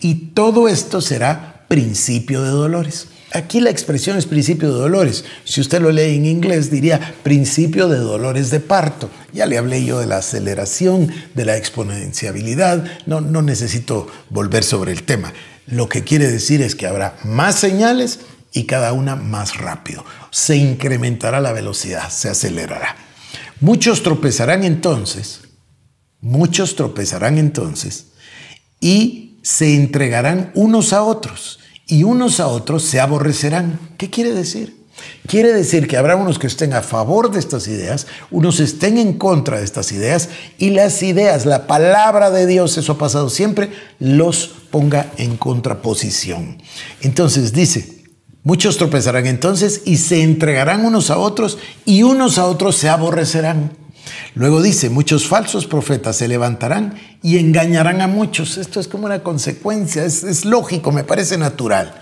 Y 0.00 0.14
todo 0.34 0.68
esto 0.68 1.00
será 1.00 1.64
principio 1.68 2.42
de 2.42 2.50
dolores. 2.50 3.06
Aquí 3.34 3.60
la 3.60 3.70
expresión 3.70 4.18
es 4.18 4.26
principio 4.26 4.72
de 4.72 4.78
dolores. 4.78 5.24
Si 5.44 5.60
usted 5.60 5.80
lo 5.80 5.90
lee 5.90 6.16
en 6.16 6.26
inglés 6.26 6.70
diría 6.70 7.14
principio 7.22 7.88
de 7.88 7.98
dolores 7.98 8.50
de 8.50 8.60
parto. 8.60 9.10
Ya 9.32 9.46
le 9.46 9.56
hablé 9.56 9.84
yo 9.84 9.98
de 9.98 10.06
la 10.06 10.18
aceleración, 10.18 11.10
de 11.34 11.44
la 11.44 11.56
exponenciabilidad. 11.56 12.84
No, 13.06 13.20
no 13.20 13.40
necesito 13.40 14.06
volver 14.28 14.64
sobre 14.64 14.92
el 14.92 15.04
tema. 15.04 15.32
Lo 15.66 15.88
que 15.88 16.04
quiere 16.04 16.30
decir 16.30 16.60
es 16.60 16.74
que 16.74 16.86
habrá 16.86 17.16
más 17.24 17.54
señales 17.54 18.20
y 18.52 18.64
cada 18.64 18.92
una 18.92 19.16
más 19.16 19.56
rápido. 19.56 20.04
Se 20.30 20.56
incrementará 20.56 21.40
la 21.40 21.52
velocidad, 21.52 22.10
se 22.10 22.28
acelerará. 22.28 22.96
Muchos 23.60 24.02
tropezarán 24.02 24.64
entonces, 24.64 25.40
muchos 26.20 26.76
tropezarán 26.76 27.38
entonces 27.38 28.08
y 28.80 29.38
se 29.42 29.74
entregarán 29.74 30.50
unos 30.54 30.92
a 30.92 31.02
otros 31.02 31.60
y 31.86 32.04
unos 32.04 32.40
a 32.40 32.48
otros 32.48 32.82
se 32.82 33.00
aborrecerán. 33.00 33.78
¿Qué 33.98 34.10
quiere 34.10 34.32
decir? 34.32 34.82
Quiere 35.26 35.52
decir 35.52 35.88
que 35.88 35.96
habrá 35.96 36.16
unos 36.16 36.38
que 36.38 36.46
estén 36.46 36.74
a 36.74 36.82
favor 36.82 37.30
de 37.30 37.38
estas 37.38 37.66
ideas, 37.66 38.06
unos 38.30 38.60
estén 38.60 38.98
en 38.98 39.14
contra 39.14 39.58
de 39.58 39.64
estas 39.64 39.92
ideas 39.92 40.28
y 40.58 40.70
las 40.70 41.02
ideas, 41.02 41.46
la 41.46 41.66
palabra 41.66 42.30
de 42.30 42.46
Dios, 42.46 42.76
eso 42.76 42.92
ha 42.92 42.98
pasado 42.98 43.30
siempre, 43.30 43.70
los 43.98 44.48
ponga 44.70 45.10
en 45.16 45.36
contraposición. 45.36 46.62
Entonces 47.00 47.52
dice, 47.52 48.04
muchos 48.42 48.76
tropezarán 48.76 49.26
entonces 49.26 49.82
y 49.84 49.96
se 49.96 50.22
entregarán 50.22 50.84
unos 50.84 51.10
a 51.10 51.18
otros 51.18 51.58
y 51.84 52.02
unos 52.02 52.38
a 52.38 52.46
otros 52.46 52.76
se 52.76 52.88
aborrecerán. 52.88 53.81
Luego 54.34 54.62
dice, 54.62 54.88
muchos 54.88 55.26
falsos 55.26 55.66
profetas 55.66 56.16
se 56.16 56.28
levantarán 56.28 56.94
y 57.22 57.38
engañarán 57.38 58.00
a 58.00 58.06
muchos. 58.06 58.56
Esto 58.56 58.80
es 58.80 58.88
como 58.88 59.06
una 59.06 59.22
consecuencia, 59.22 60.04
es, 60.04 60.44
lógico, 60.44 60.92
me 60.92 61.04
parece 61.04 61.36
natural. 61.36 61.94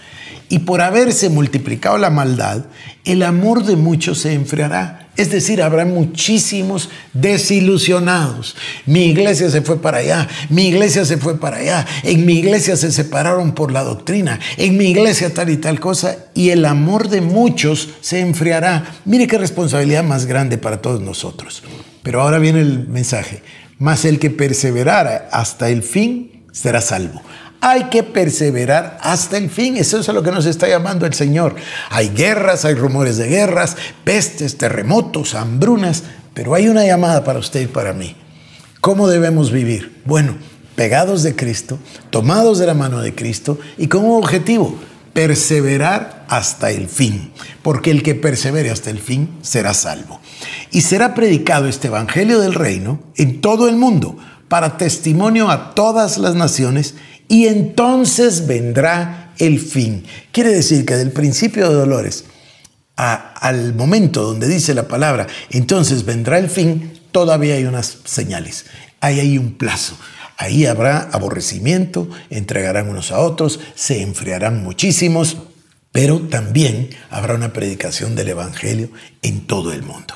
Y 0.49 0.61
por 0.61 0.81
haberse 0.81 1.29
multiplicado 1.29 1.99
la 1.99 2.11
maldad, 2.11 2.65
el 3.05 3.23
amor 3.23 3.65
de 3.65 3.77
muchos 3.77 4.19
se 4.19 4.33
enfriará. 4.33 5.09
Es 5.17 5.31
decir, 5.31 5.63
habrá 5.63 5.85
muchísimos 5.85 6.89
desilusionados. 7.13 8.57
Mi 8.87 9.07
iglesia 9.07 9.51
se 9.51 9.61
fue 9.61 9.81
para 9.81 9.99
allá, 9.99 10.29
mi 10.49 10.69
iglesia 10.69 11.05
se 11.05 11.19
fue 11.19 11.39
para 11.39 11.59
allá, 11.59 11.87
en 12.05 12.25
mi 12.25 12.35
iglesia 12.39 12.77
se 12.77 12.91
separaron 12.91 13.53
por 13.53 13.71
la 13.71 13.85
doctrina, 13.85 14.41
en 14.57 14.77
mi 14.77 14.87
iglesia 14.87 15.35
tal 15.35 15.51
y 15.51 15.57
tal 15.57 15.79
cosa, 15.79 16.17
y 16.35 16.51
el 16.51 16.65
amor 16.65 17.09
de 17.09 17.21
muchos 17.21 17.91
se 18.01 18.21
enfriará. 18.21 18.95
Mire 19.05 19.27
qué 19.27 19.37
responsabilidad 19.37 20.05
más 20.05 20.27
grande 20.27 20.59
para 20.59 20.81
todos 20.81 21.01
nosotros. 21.01 21.63
Pero 22.03 22.23
ahora 22.23 22.39
viene 22.39 22.61
el 22.61 22.89
mensaje, 22.89 23.43
más 23.79 24.05
el 24.05 24.19
que 24.19 24.31
perseverara 24.31 25.29
hasta 25.33 25.69
el 25.69 25.83
fin 25.83 26.45
será 26.53 26.81
salvo. 26.81 27.23
Hay 27.63 27.85
que 27.85 28.03
perseverar 28.03 28.99
hasta 29.03 29.37
el 29.37 29.51
fin. 29.51 29.77
Eso 29.77 30.01
es 30.01 30.09
a 30.09 30.15
lo 30.15 30.23
que 30.23 30.31
nos 30.31 30.47
está 30.47 30.67
llamando 30.67 31.05
el 31.05 31.13
Señor. 31.13 31.57
Hay 31.91 32.09
guerras, 32.09 32.65
hay 32.65 32.75
rumores 32.75 33.19
de 33.19 33.29
guerras, 33.29 33.77
pestes, 34.03 34.57
terremotos, 34.57 35.35
hambrunas, 35.35 36.05
pero 36.33 36.55
hay 36.55 36.69
una 36.69 36.87
llamada 36.87 37.23
para 37.23 37.39
usted 37.39 37.61
y 37.61 37.67
para 37.67 37.93
mí. 37.93 38.17
¿Cómo 38.81 39.09
debemos 39.09 39.53
vivir? 39.53 40.01
Bueno, 40.07 40.37
pegados 40.75 41.23
de 41.23 41.37
Cristo, 41.37 41.79
tomados 42.09 42.59
de 42.59 42.67
la 42.67 42.73
mano 42.73 43.03
de 43.03 43.15
Cristo 43.15 43.59
y 43.77 43.89
con 43.89 44.07
un 44.07 44.17
objetivo, 44.17 44.79
perseverar 45.13 46.20
hasta 46.31 46.71
el 46.71 46.89
fin, 46.89 47.33
porque 47.61 47.91
el 47.91 48.03
que 48.03 48.15
persevere 48.15 48.71
hasta 48.71 48.89
el 48.89 49.01
fin 49.01 49.29
será 49.43 49.75
salvo. 49.75 50.21
Y 50.71 50.81
será 50.83 51.15
predicado 51.15 51.67
este 51.67 51.89
Evangelio 51.89 52.41
del 52.41 52.55
Reino 52.55 53.03
en 53.17 53.41
todo 53.41 53.69
el 53.69 53.77
mundo 53.77 54.17
para 54.49 54.79
testimonio 54.79 55.51
a 55.51 55.75
todas 55.75 56.19
las 56.19 56.37
naciones 56.37 56.95
y 57.29 57.49
entonces 57.49 58.47
vendrá 58.47 59.35
el 59.39 59.59
fin. 59.59 60.05
Quiere 60.31 60.51
decir 60.51 60.87
que 60.87 60.97
del 60.97 61.11
principio 61.11 61.69
de 61.69 61.75
dolores 61.75 62.25
al 62.97 63.75
momento 63.75 64.23
donde 64.23 64.47
dice 64.47 64.75
la 64.75 64.87
palabra, 64.87 65.27
entonces 65.51 66.05
vendrá 66.05 66.39
el 66.39 66.49
fin, 66.49 66.93
todavía 67.11 67.55
hay 67.55 67.65
unas 67.65 67.99
señales, 68.05 68.67
ahí 69.01 69.19
hay 69.19 69.39
un 69.39 69.55
plazo. 69.55 69.97
Ahí 70.37 70.65
habrá 70.65 71.01
aborrecimiento, 71.13 72.09
entregarán 72.31 72.89
unos 72.89 73.13
a 73.13 73.19
otros, 73.19 73.61
se 73.75 74.01
enfriarán 74.01 74.63
muchísimos, 74.63 75.37
pero 75.93 76.21
también 76.21 76.91
habrá 77.11 77.35
una 77.35 77.53
predicación 77.53 78.15
del 78.15 78.29
Evangelio 78.29 78.91
en 79.23 79.47
todo 79.47 79.73
el 79.73 79.83
mundo. 79.83 80.15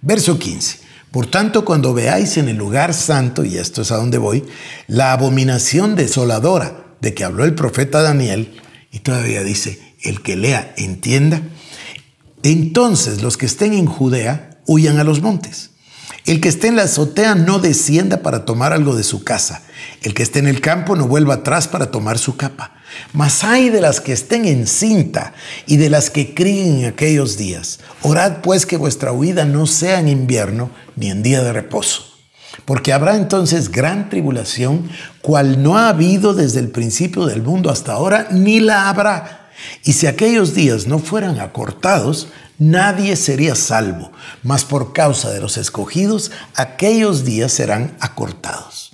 Verso 0.00 0.38
15. 0.38 0.80
Por 1.10 1.26
tanto, 1.26 1.64
cuando 1.64 1.92
veáis 1.92 2.38
en 2.38 2.48
el 2.48 2.56
lugar 2.56 2.94
santo, 2.94 3.44
y 3.44 3.58
esto 3.58 3.82
es 3.82 3.92
a 3.92 3.96
donde 3.96 4.18
voy, 4.18 4.44
la 4.86 5.12
abominación 5.12 5.94
desoladora 5.94 6.86
de 7.00 7.12
que 7.12 7.24
habló 7.24 7.44
el 7.44 7.54
profeta 7.54 8.00
Daniel, 8.00 8.60
y 8.90 9.00
todavía 9.00 9.42
dice, 9.42 9.78
el 10.02 10.22
que 10.22 10.36
lea 10.36 10.74
entienda, 10.76 11.42
entonces 12.42 13.22
los 13.22 13.36
que 13.36 13.46
estén 13.46 13.74
en 13.74 13.86
Judea 13.86 14.58
huyan 14.66 14.98
a 14.98 15.04
los 15.04 15.20
montes. 15.20 15.71
El 16.24 16.40
que 16.40 16.48
esté 16.48 16.68
en 16.68 16.76
la 16.76 16.84
azotea 16.84 17.34
no 17.34 17.58
descienda 17.58 18.18
para 18.22 18.44
tomar 18.44 18.72
algo 18.72 18.94
de 18.94 19.02
su 19.02 19.24
casa. 19.24 19.62
El 20.02 20.14
que 20.14 20.22
esté 20.22 20.38
en 20.38 20.46
el 20.46 20.60
campo 20.60 20.94
no 20.94 21.08
vuelva 21.08 21.34
atrás 21.34 21.66
para 21.66 21.90
tomar 21.90 22.18
su 22.18 22.36
capa. 22.36 22.72
Mas 23.12 23.42
hay 23.42 23.70
de 23.70 23.80
las 23.80 24.00
que 24.00 24.12
estén 24.12 24.44
en 24.44 24.66
cinta 24.66 25.32
y 25.66 25.78
de 25.78 25.90
las 25.90 26.10
que 26.10 26.34
críen 26.34 26.80
en 26.80 26.84
aquellos 26.86 27.36
días. 27.36 27.80
Orad 28.02 28.40
pues 28.42 28.66
que 28.66 28.76
vuestra 28.76 29.12
huida 29.12 29.44
no 29.44 29.66
sea 29.66 29.98
en 29.98 30.08
invierno 30.08 30.70
ni 30.94 31.10
en 31.10 31.22
día 31.22 31.42
de 31.42 31.52
reposo. 31.52 32.04
Porque 32.66 32.92
habrá 32.92 33.16
entonces 33.16 33.70
gran 33.70 34.08
tribulación, 34.08 34.88
cual 35.22 35.62
no 35.62 35.76
ha 35.76 35.88
habido 35.88 36.34
desde 36.34 36.60
el 36.60 36.68
principio 36.68 37.26
del 37.26 37.42
mundo 37.42 37.70
hasta 37.70 37.92
ahora, 37.92 38.28
ni 38.30 38.60
la 38.60 38.88
habrá. 38.88 39.50
Y 39.84 39.94
si 39.94 40.06
aquellos 40.06 40.54
días 40.54 40.86
no 40.86 40.98
fueran 40.98 41.40
acortados, 41.40 42.28
nadie 42.70 43.16
sería 43.16 43.54
salvo, 43.54 44.12
mas 44.42 44.64
por 44.64 44.92
causa 44.92 45.30
de 45.30 45.40
los 45.40 45.56
escogidos, 45.56 46.30
aquellos 46.54 47.24
días 47.24 47.52
serán 47.52 47.96
acortados. 47.98 48.92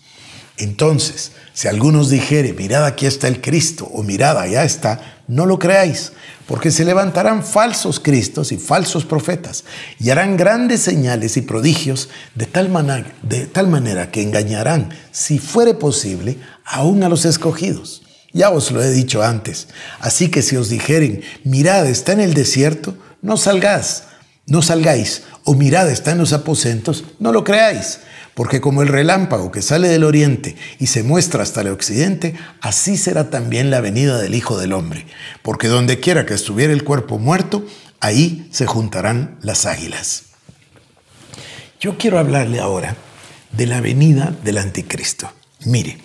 Entonces, 0.56 1.32
si 1.52 1.68
algunos 1.68 2.08
dijere, 2.08 2.52
mirad 2.52 2.84
aquí 2.84 3.04
está 3.04 3.28
el 3.28 3.40
Cristo, 3.40 3.84
o 3.92 4.02
mirad 4.02 4.38
allá 4.38 4.64
está, 4.64 5.20
no 5.28 5.44
lo 5.44 5.58
creáis, 5.58 6.12
porque 6.46 6.70
se 6.70 6.84
levantarán 6.84 7.44
falsos 7.44 8.00
Cristos 8.00 8.52
y 8.52 8.56
falsos 8.56 9.04
profetas, 9.04 9.64
y 10.00 10.10
harán 10.10 10.36
grandes 10.36 10.80
señales 10.80 11.36
y 11.36 11.42
prodigios 11.42 12.08
de 12.34 12.46
tal, 12.46 12.70
manera, 12.70 13.12
de 13.22 13.46
tal 13.46 13.68
manera 13.68 14.10
que 14.10 14.22
engañarán, 14.22 14.88
si 15.12 15.38
fuere 15.38 15.74
posible, 15.74 16.38
aún 16.64 17.02
a 17.02 17.08
los 17.08 17.24
escogidos. 17.24 18.02
Ya 18.32 18.50
os 18.50 18.70
lo 18.70 18.82
he 18.82 18.90
dicho 18.90 19.22
antes, 19.22 19.68
así 20.00 20.30
que 20.30 20.42
si 20.42 20.56
os 20.56 20.70
dijeren, 20.70 21.22
mirad, 21.44 21.86
está 21.86 22.12
en 22.12 22.20
el 22.20 22.34
desierto, 22.34 22.96
no 23.22 23.36
salgáis, 23.36 24.04
no 24.46 24.62
salgáis, 24.62 25.24
o 25.44 25.54
mirad, 25.54 25.90
está 25.90 26.12
en 26.12 26.18
los 26.18 26.32
aposentos, 26.32 27.04
no 27.18 27.32
lo 27.32 27.44
creáis, 27.44 28.00
porque 28.34 28.60
como 28.60 28.82
el 28.82 28.88
relámpago 28.88 29.50
que 29.50 29.62
sale 29.62 29.88
del 29.88 30.04
oriente 30.04 30.56
y 30.78 30.86
se 30.86 31.02
muestra 31.02 31.42
hasta 31.42 31.60
el 31.62 31.68
occidente, 31.68 32.34
así 32.60 32.96
será 32.96 33.30
también 33.30 33.70
la 33.70 33.80
venida 33.80 34.18
del 34.18 34.34
Hijo 34.34 34.58
del 34.58 34.72
Hombre, 34.72 35.06
porque 35.42 35.68
donde 35.68 36.00
quiera 36.00 36.24
que 36.24 36.34
estuviera 36.34 36.72
el 36.72 36.84
cuerpo 36.84 37.18
muerto, 37.18 37.64
ahí 38.00 38.48
se 38.50 38.66
juntarán 38.66 39.38
las 39.42 39.66
águilas. 39.66 40.24
Yo 41.80 41.98
quiero 41.98 42.18
hablarle 42.18 42.60
ahora 42.60 42.96
de 43.52 43.66
la 43.66 43.80
venida 43.80 44.34
del 44.44 44.58
anticristo. 44.58 45.32
Mire, 45.64 45.98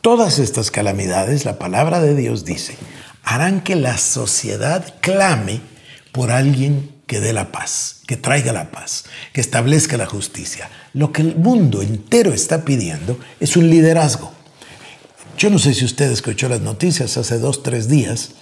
todas 0.00 0.38
estas 0.38 0.70
calamidades, 0.70 1.44
la 1.44 1.58
palabra 1.58 2.00
de 2.00 2.14
Dios 2.14 2.44
dice, 2.44 2.76
harán 3.22 3.62
que 3.62 3.76
la 3.76 3.98
sociedad 3.98 4.94
clame 5.00 5.60
por 6.12 6.30
alguien 6.30 6.90
que 7.06 7.20
dé 7.20 7.32
la 7.32 7.52
paz, 7.52 8.02
que 8.06 8.16
traiga 8.16 8.52
la 8.52 8.70
paz, 8.70 9.04
que 9.32 9.40
establezca 9.40 9.96
la 9.96 10.06
justicia. 10.06 10.70
Lo 10.92 11.12
que 11.12 11.22
el 11.22 11.36
mundo 11.36 11.82
entero 11.82 12.32
está 12.32 12.64
pidiendo 12.64 13.18
es 13.40 13.56
un 13.56 13.68
liderazgo. 13.68 14.32
Yo 15.36 15.50
no 15.50 15.58
sé 15.58 15.74
si 15.74 15.84
usted 15.84 16.10
escuchó 16.10 16.48
las 16.48 16.60
noticias 16.60 17.16
hace 17.16 17.38
dos, 17.38 17.62
tres 17.62 17.88
días 17.88 18.32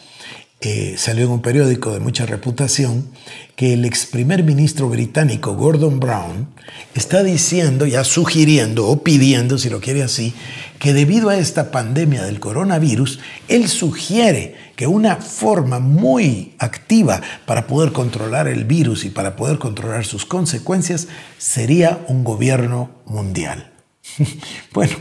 salió 0.96 1.24
en 1.24 1.30
un 1.30 1.40
periódico 1.40 1.92
de 1.92 2.00
mucha 2.00 2.26
reputación 2.26 3.08
que 3.56 3.72
el 3.72 3.84
ex 3.84 4.04
primer 4.04 4.44
ministro 4.44 4.88
británico 4.88 5.54
Gordon 5.54 6.00
Brown 6.00 6.48
está 6.94 7.22
diciendo, 7.22 7.86
ya 7.86 8.04
sugiriendo 8.04 8.86
o 8.86 9.02
pidiendo, 9.02 9.56
si 9.56 9.70
lo 9.70 9.80
quiere 9.80 10.02
así, 10.02 10.34
que 10.78 10.92
debido 10.92 11.30
a 11.30 11.36
esta 11.36 11.70
pandemia 11.70 12.24
del 12.24 12.40
coronavirus, 12.40 13.20
él 13.48 13.68
sugiere 13.68 14.54
que 14.76 14.86
una 14.86 15.16
forma 15.16 15.78
muy 15.78 16.54
activa 16.58 17.20
para 17.46 17.66
poder 17.66 17.92
controlar 17.92 18.48
el 18.48 18.64
virus 18.64 19.04
y 19.04 19.10
para 19.10 19.36
poder 19.36 19.58
controlar 19.58 20.04
sus 20.04 20.24
consecuencias 20.24 21.08
sería 21.38 22.04
un 22.08 22.24
gobierno 22.24 22.90
mundial. 23.06 23.72
bueno, 24.72 24.96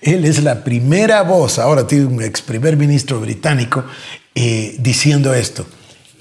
él 0.00 0.24
es 0.24 0.42
la 0.42 0.62
primera 0.62 1.22
voz, 1.22 1.58
ahora 1.58 1.86
tiene 1.86 2.06
un 2.06 2.22
ex 2.22 2.42
primer 2.42 2.76
ministro 2.76 3.20
británico, 3.20 3.84
eh, 4.34 4.76
diciendo 4.78 5.34
esto. 5.34 5.66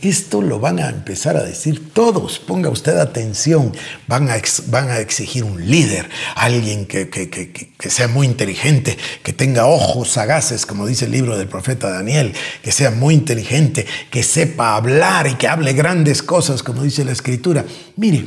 Esto 0.02 0.42
lo 0.42 0.60
van 0.60 0.80
a 0.80 0.90
empezar 0.90 1.38
a 1.38 1.44
decir 1.44 1.94
todos. 1.94 2.38
Ponga 2.38 2.70
usted 2.70 2.98
atención. 2.98 3.72
Van 4.06 4.30
a, 4.30 4.36
van 4.68 4.90
a 4.90 5.00
exigir 5.00 5.46
un 5.46 5.66
líder, 5.66 6.10
alguien 6.36 6.86
que, 6.86 7.10
que, 7.10 7.90
sea 7.90 8.10
muy 8.10 8.28
inteligente, 8.28 8.98
que 9.24 9.32
tenga 9.32 9.66
ojos 9.66 10.10
sagaces, 10.10 10.66
como 10.66 10.86
dice 10.86 11.06
el 11.06 11.12
libro 11.12 11.38
del 11.38 11.48
profeta 11.48 11.90
Daniel, 11.90 12.34
que 12.62 12.74
sea 12.74 12.92
muy 12.92 13.14
inteligente, 13.14 13.86
que 14.12 14.24
sepa 14.24 14.76
hablar 14.76 15.26
y 15.28 15.36
que 15.36 15.48
hable 15.48 15.72
grandes 15.72 16.22
cosas, 16.22 16.64
como 16.64 16.84
dice 16.84 17.06
la 17.06 17.14
escritura. 17.14 17.64
Mire, 17.96 18.26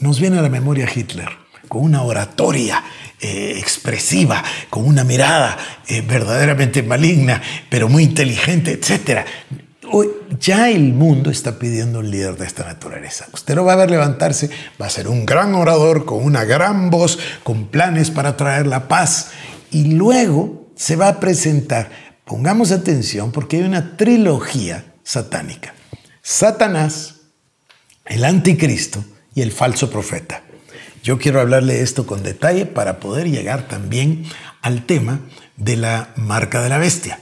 nos 0.00 0.20
viene 0.20 0.38
a 0.38 0.42
la 0.42 0.48
memoria 0.48 0.88
Hitler 0.92 1.39
con 1.70 1.84
una 1.84 2.02
oratoria 2.02 2.82
eh, 3.20 3.54
expresiva, 3.56 4.42
con 4.68 4.84
una 4.84 5.04
mirada 5.04 5.56
eh, 5.86 6.00
verdaderamente 6.00 6.82
maligna, 6.82 7.40
pero 7.68 7.88
muy 7.88 8.02
inteligente, 8.02 8.72
etc. 8.72 9.20
Hoy, 9.92 10.08
ya 10.40 10.68
el 10.68 10.92
mundo 10.92 11.30
está 11.30 11.60
pidiendo 11.60 12.00
un 12.00 12.10
líder 12.10 12.36
de 12.36 12.44
esta 12.44 12.64
naturaleza. 12.64 13.28
Usted 13.32 13.54
lo 13.54 13.64
va 13.64 13.74
a 13.74 13.76
ver 13.76 13.88
levantarse, 13.88 14.50
va 14.82 14.86
a 14.86 14.90
ser 14.90 15.06
un 15.06 15.24
gran 15.24 15.54
orador 15.54 16.04
con 16.04 16.24
una 16.24 16.42
gran 16.44 16.90
voz, 16.90 17.20
con 17.44 17.68
planes 17.68 18.10
para 18.10 18.36
traer 18.36 18.66
la 18.66 18.88
paz 18.88 19.28
y 19.70 19.92
luego 19.92 20.72
se 20.74 20.96
va 20.96 21.06
a 21.06 21.20
presentar. 21.20 21.88
Pongamos 22.24 22.72
atención 22.72 23.30
porque 23.30 23.58
hay 23.58 23.62
una 23.62 23.96
trilogía 23.96 24.86
satánica. 25.04 25.72
Satanás, 26.20 27.20
el 28.06 28.24
anticristo 28.24 29.04
y 29.36 29.42
el 29.42 29.52
falso 29.52 29.88
profeta. 29.88 30.42
Yo 31.02 31.18
quiero 31.18 31.40
hablarle 31.40 31.80
esto 31.80 32.06
con 32.06 32.22
detalle 32.22 32.66
para 32.66 33.00
poder 33.00 33.30
llegar 33.30 33.68
también 33.68 34.24
al 34.60 34.84
tema 34.84 35.20
de 35.56 35.76
la 35.76 36.12
marca 36.16 36.62
de 36.62 36.68
la 36.68 36.78
bestia. 36.78 37.20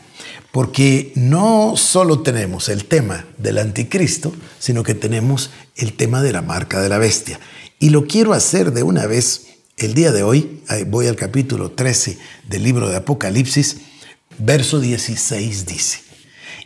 Porque 0.50 1.12
no 1.14 1.76
solo 1.76 2.22
tenemos 2.22 2.68
el 2.68 2.86
tema 2.86 3.26
del 3.36 3.58
anticristo, 3.58 4.34
sino 4.58 4.82
que 4.82 4.94
tenemos 4.94 5.50
el 5.76 5.92
tema 5.92 6.22
de 6.22 6.32
la 6.32 6.42
marca 6.42 6.80
de 6.80 6.88
la 6.88 6.98
bestia. 6.98 7.38
Y 7.78 7.90
lo 7.90 8.06
quiero 8.06 8.32
hacer 8.32 8.72
de 8.72 8.82
una 8.82 9.06
vez 9.06 9.58
el 9.76 9.94
día 9.94 10.10
de 10.10 10.24
hoy. 10.24 10.62
Voy 10.88 11.06
al 11.06 11.16
capítulo 11.16 11.70
13 11.70 12.18
del 12.48 12.64
libro 12.64 12.88
de 12.88 12.96
Apocalipsis, 12.96 13.76
verso 14.38 14.80
16 14.80 15.66
dice, 15.66 16.00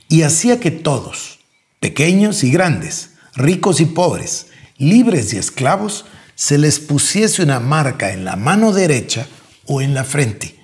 y 0.08 0.22
hacía 0.22 0.60
que 0.60 0.70
todos, 0.70 1.40
pequeños 1.80 2.44
y 2.44 2.50
grandes, 2.50 3.10
ricos 3.34 3.80
y 3.80 3.86
pobres, 3.86 4.46
libres 4.78 5.32
y 5.32 5.38
esclavos, 5.38 6.04
se 6.42 6.58
les 6.58 6.80
pusiese 6.80 7.40
una 7.40 7.60
marca 7.60 8.12
en 8.12 8.24
la 8.24 8.34
mano 8.34 8.72
derecha 8.72 9.28
o 9.66 9.80
en 9.80 9.94
la 9.94 10.02
frente, 10.02 10.56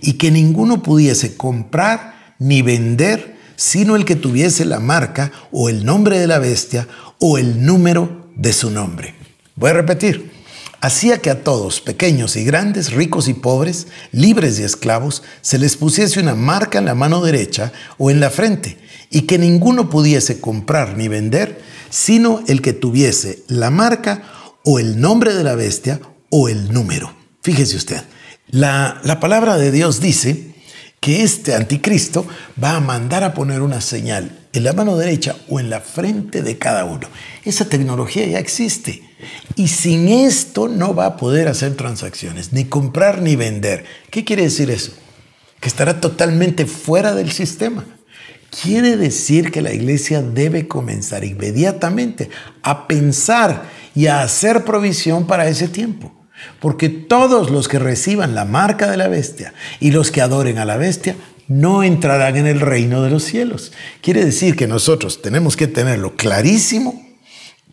y 0.00 0.12
que 0.12 0.30
ninguno 0.30 0.80
pudiese 0.80 1.36
comprar 1.36 2.36
ni 2.38 2.62
vender 2.62 3.34
sino 3.56 3.96
el 3.96 4.04
que 4.04 4.14
tuviese 4.14 4.64
la 4.64 4.78
marca 4.78 5.32
o 5.50 5.68
el 5.68 5.84
nombre 5.84 6.20
de 6.20 6.28
la 6.28 6.38
bestia 6.38 6.86
o 7.18 7.36
el 7.36 7.66
número 7.66 8.30
de 8.36 8.52
su 8.52 8.70
nombre. 8.70 9.16
Voy 9.56 9.70
a 9.70 9.74
repetir. 9.74 10.30
Hacía 10.80 11.18
que 11.18 11.30
a 11.30 11.42
todos, 11.42 11.80
pequeños 11.80 12.36
y 12.36 12.44
grandes, 12.44 12.92
ricos 12.92 13.26
y 13.26 13.34
pobres, 13.34 13.88
libres 14.12 14.60
y 14.60 14.62
esclavos, 14.62 15.24
se 15.40 15.58
les 15.58 15.76
pusiese 15.76 16.20
una 16.20 16.36
marca 16.36 16.78
en 16.78 16.84
la 16.84 16.94
mano 16.94 17.22
derecha 17.22 17.72
o 17.98 18.12
en 18.12 18.20
la 18.20 18.30
frente, 18.30 18.78
y 19.10 19.22
que 19.22 19.38
ninguno 19.38 19.90
pudiese 19.90 20.40
comprar 20.40 20.96
ni 20.96 21.08
vender, 21.08 21.60
sino 21.90 22.44
el 22.46 22.62
que 22.62 22.72
tuviese 22.72 23.42
la 23.48 23.70
marca 23.70 24.22
o 24.64 24.78
el 24.78 25.00
nombre 25.00 25.34
de 25.34 25.44
la 25.44 25.54
bestia 25.54 26.00
o 26.30 26.48
el 26.48 26.72
número. 26.72 27.14
Fíjese 27.42 27.76
usted, 27.76 28.02
la, 28.48 29.18
palabra 29.20 29.56
de 29.56 29.70
Dios 29.70 30.00
dice 30.00 30.54
que 31.00 31.22
este 31.22 31.54
anticristo 31.54 32.26
va 32.62 32.76
a 32.76 32.80
mandar 32.80 33.22
a 33.24 33.34
poner 33.34 33.60
una 33.62 33.80
señal 33.80 34.46
en 34.52 34.64
la 34.64 34.72
mano 34.72 34.96
derecha 34.96 35.36
o 35.48 35.60
en 35.60 35.68
la 35.68 35.80
frente 35.80 36.42
de 36.42 36.56
cada 36.56 36.84
uno. 36.84 37.08
Esa 37.44 37.66
tecnología 37.66 38.26
ya 38.26 38.38
existe. 38.38 39.02
Y 39.56 39.68
sin 39.68 40.08
esto 40.08 40.68
no 40.68 40.94
va 40.94 41.06
a 41.06 41.16
poder 41.16 41.48
hacer 41.48 41.74
transacciones, 41.74 42.52
ni 42.52 42.64
comprar 42.64 43.20
ni 43.20 43.36
vender. 43.36 43.84
¿Qué 44.10 44.24
quiere 44.24 44.44
decir 44.44 44.70
eso? 44.70 44.92
Que 45.60 45.68
estará 45.68 46.00
totalmente 46.00 46.66
fuera 46.66 47.14
del 47.14 47.32
sistema. 47.32 47.84
Quiere 48.62 48.96
decir 48.96 49.50
que 49.50 49.62
la 49.62 49.72
iglesia 49.72 50.22
debe 50.22 50.68
comenzar 50.68 51.24
inmediatamente 51.24 52.30
a 52.62 52.86
pensar 52.86 53.64
y 53.94 54.06
a 54.06 54.22
hacer 54.22 54.64
provisión 54.64 55.26
para 55.26 55.48
ese 55.48 55.68
tiempo. 55.68 56.12
Porque 56.60 56.88
todos 56.88 57.50
los 57.50 57.68
que 57.68 57.78
reciban 57.78 58.34
la 58.34 58.44
marca 58.44 58.90
de 58.90 58.96
la 58.96 59.08
bestia 59.08 59.54
y 59.80 59.92
los 59.92 60.10
que 60.10 60.20
adoren 60.20 60.58
a 60.58 60.64
la 60.64 60.76
bestia 60.76 61.16
no 61.46 61.82
entrarán 61.82 62.36
en 62.36 62.46
el 62.46 62.60
reino 62.60 63.02
de 63.02 63.10
los 63.10 63.24
cielos. 63.24 63.72
Quiere 64.00 64.24
decir 64.24 64.56
que 64.56 64.66
nosotros 64.66 65.22
tenemos 65.22 65.56
que 65.56 65.66
tenerlo 65.66 66.16
clarísimo 66.16 67.02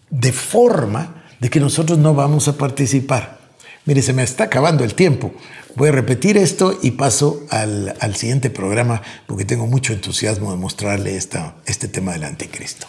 de 0.10 0.32
forma 0.32 1.24
de 1.40 1.50
que 1.50 1.60
nosotros 1.60 1.98
no 1.98 2.14
vamos 2.14 2.48
a 2.48 2.58
participar. 2.58 3.40
Mire, 3.86 4.02
se 4.02 4.14
me 4.14 4.24
está 4.24 4.44
acabando 4.46 4.84
el 4.84 4.94
tiempo. 4.94 5.34
Voy 5.76 5.90
a 5.90 5.94
repetir 5.94 6.38
esto 6.38 6.78
y 6.82 6.92
paso 6.92 7.46
al, 7.50 8.16
siguiente 8.16 8.50
programa 8.50 9.02
porque 9.26 9.46
tengo 9.46 9.68
mucho 9.68 9.94
entusiasmo 9.94 10.52
de 10.52 10.58
mostrarle 10.58 11.16
esta, 11.16 11.56
este 11.66 11.88
tema 11.88 12.12
del 12.12 12.26
anticristo. 12.26 12.88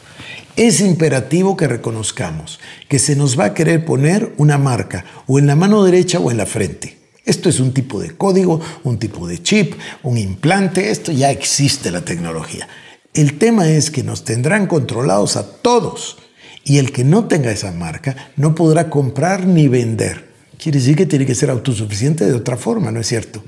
Es 0.56 0.80
imperativo 0.80 1.56
que 1.56 1.68
reconozcamos 1.68 2.58
que 2.88 2.98
se 2.98 3.14
nos 3.14 3.38
va 3.38 3.46
a 3.46 3.54
querer 3.54 3.84
poner 3.84 4.32
una 4.36 4.58
marca 4.58 5.04
o 5.26 5.38
en 5.38 5.46
la 5.46 5.54
mano 5.54 5.84
derecha 5.84 6.18
o 6.18 6.30
en 6.30 6.38
la 6.38 6.46
frente. 6.46 6.98
Esto 7.24 7.48
es 7.48 7.60
un 7.60 7.72
tipo 7.72 8.00
de 8.00 8.16
código, 8.16 8.60
un 8.82 8.98
tipo 8.98 9.28
de 9.28 9.40
chip, 9.40 9.74
un 10.02 10.18
implante, 10.18 10.90
esto 10.90 11.12
ya 11.12 11.30
existe 11.30 11.92
la 11.92 12.04
tecnología. 12.04 12.68
El 13.14 13.38
tema 13.38 13.68
es 13.68 13.92
que 13.92 14.02
nos 14.02 14.24
tendrán 14.24 14.66
controlados 14.66 15.36
a 15.36 15.46
todos 15.46 16.18
y 16.64 16.78
el 16.78 16.90
que 16.90 17.04
no 17.04 17.26
tenga 17.26 17.52
esa 17.52 17.70
marca 17.70 18.32
no 18.36 18.56
podrá 18.56 18.90
comprar 18.90 19.46
ni 19.46 19.68
vender. 19.68 20.31
Quiere 20.62 20.78
decir 20.78 20.94
que 20.94 21.06
tiene 21.06 21.26
que 21.26 21.34
ser 21.34 21.50
autosuficiente 21.50 22.24
de 22.24 22.34
otra 22.34 22.56
forma, 22.56 22.92
¿no 22.92 23.00
es 23.00 23.08
cierto? 23.08 23.42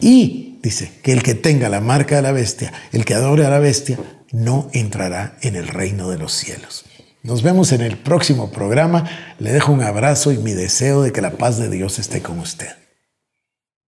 Y 0.00 0.58
dice 0.60 0.90
que 1.04 1.12
el 1.12 1.22
que 1.22 1.36
tenga 1.36 1.68
la 1.68 1.80
marca 1.80 2.16
de 2.16 2.22
la 2.22 2.32
bestia, 2.32 2.72
el 2.90 3.04
que 3.04 3.14
adore 3.14 3.46
a 3.46 3.50
la 3.50 3.60
bestia, 3.60 3.96
no 4.32 4.68
entrará 4.72 5.38
en 5.42 5.54
el 5.54 5.68
reino 5.68 6.10
de 6.10 6.18
los 6.18 6.32
cielos. 6.32 6.84
Nos 7.22 7.44
vemos 7.44 7.70
en 7.70 7.82
el 7.82 7.96
próximo 7.96 8.50
programa. 8.50 9.08
Le 9.38 9.52
dejo 9.52 9.70
un 9.70 9.82
abrazo 9.82 10.32
y 10.32 10.38
mi 10.38 10.52
deseo 10.52 11.02
de 11.02 11.12
que 11.12 11.20
la 11.20 11.32
paz 11.32 11.58
de 11.58 11.70
Dios 11.70 12.00
esté 12.00 12.22
con 12.22 12.40
usted. 12.40 12.70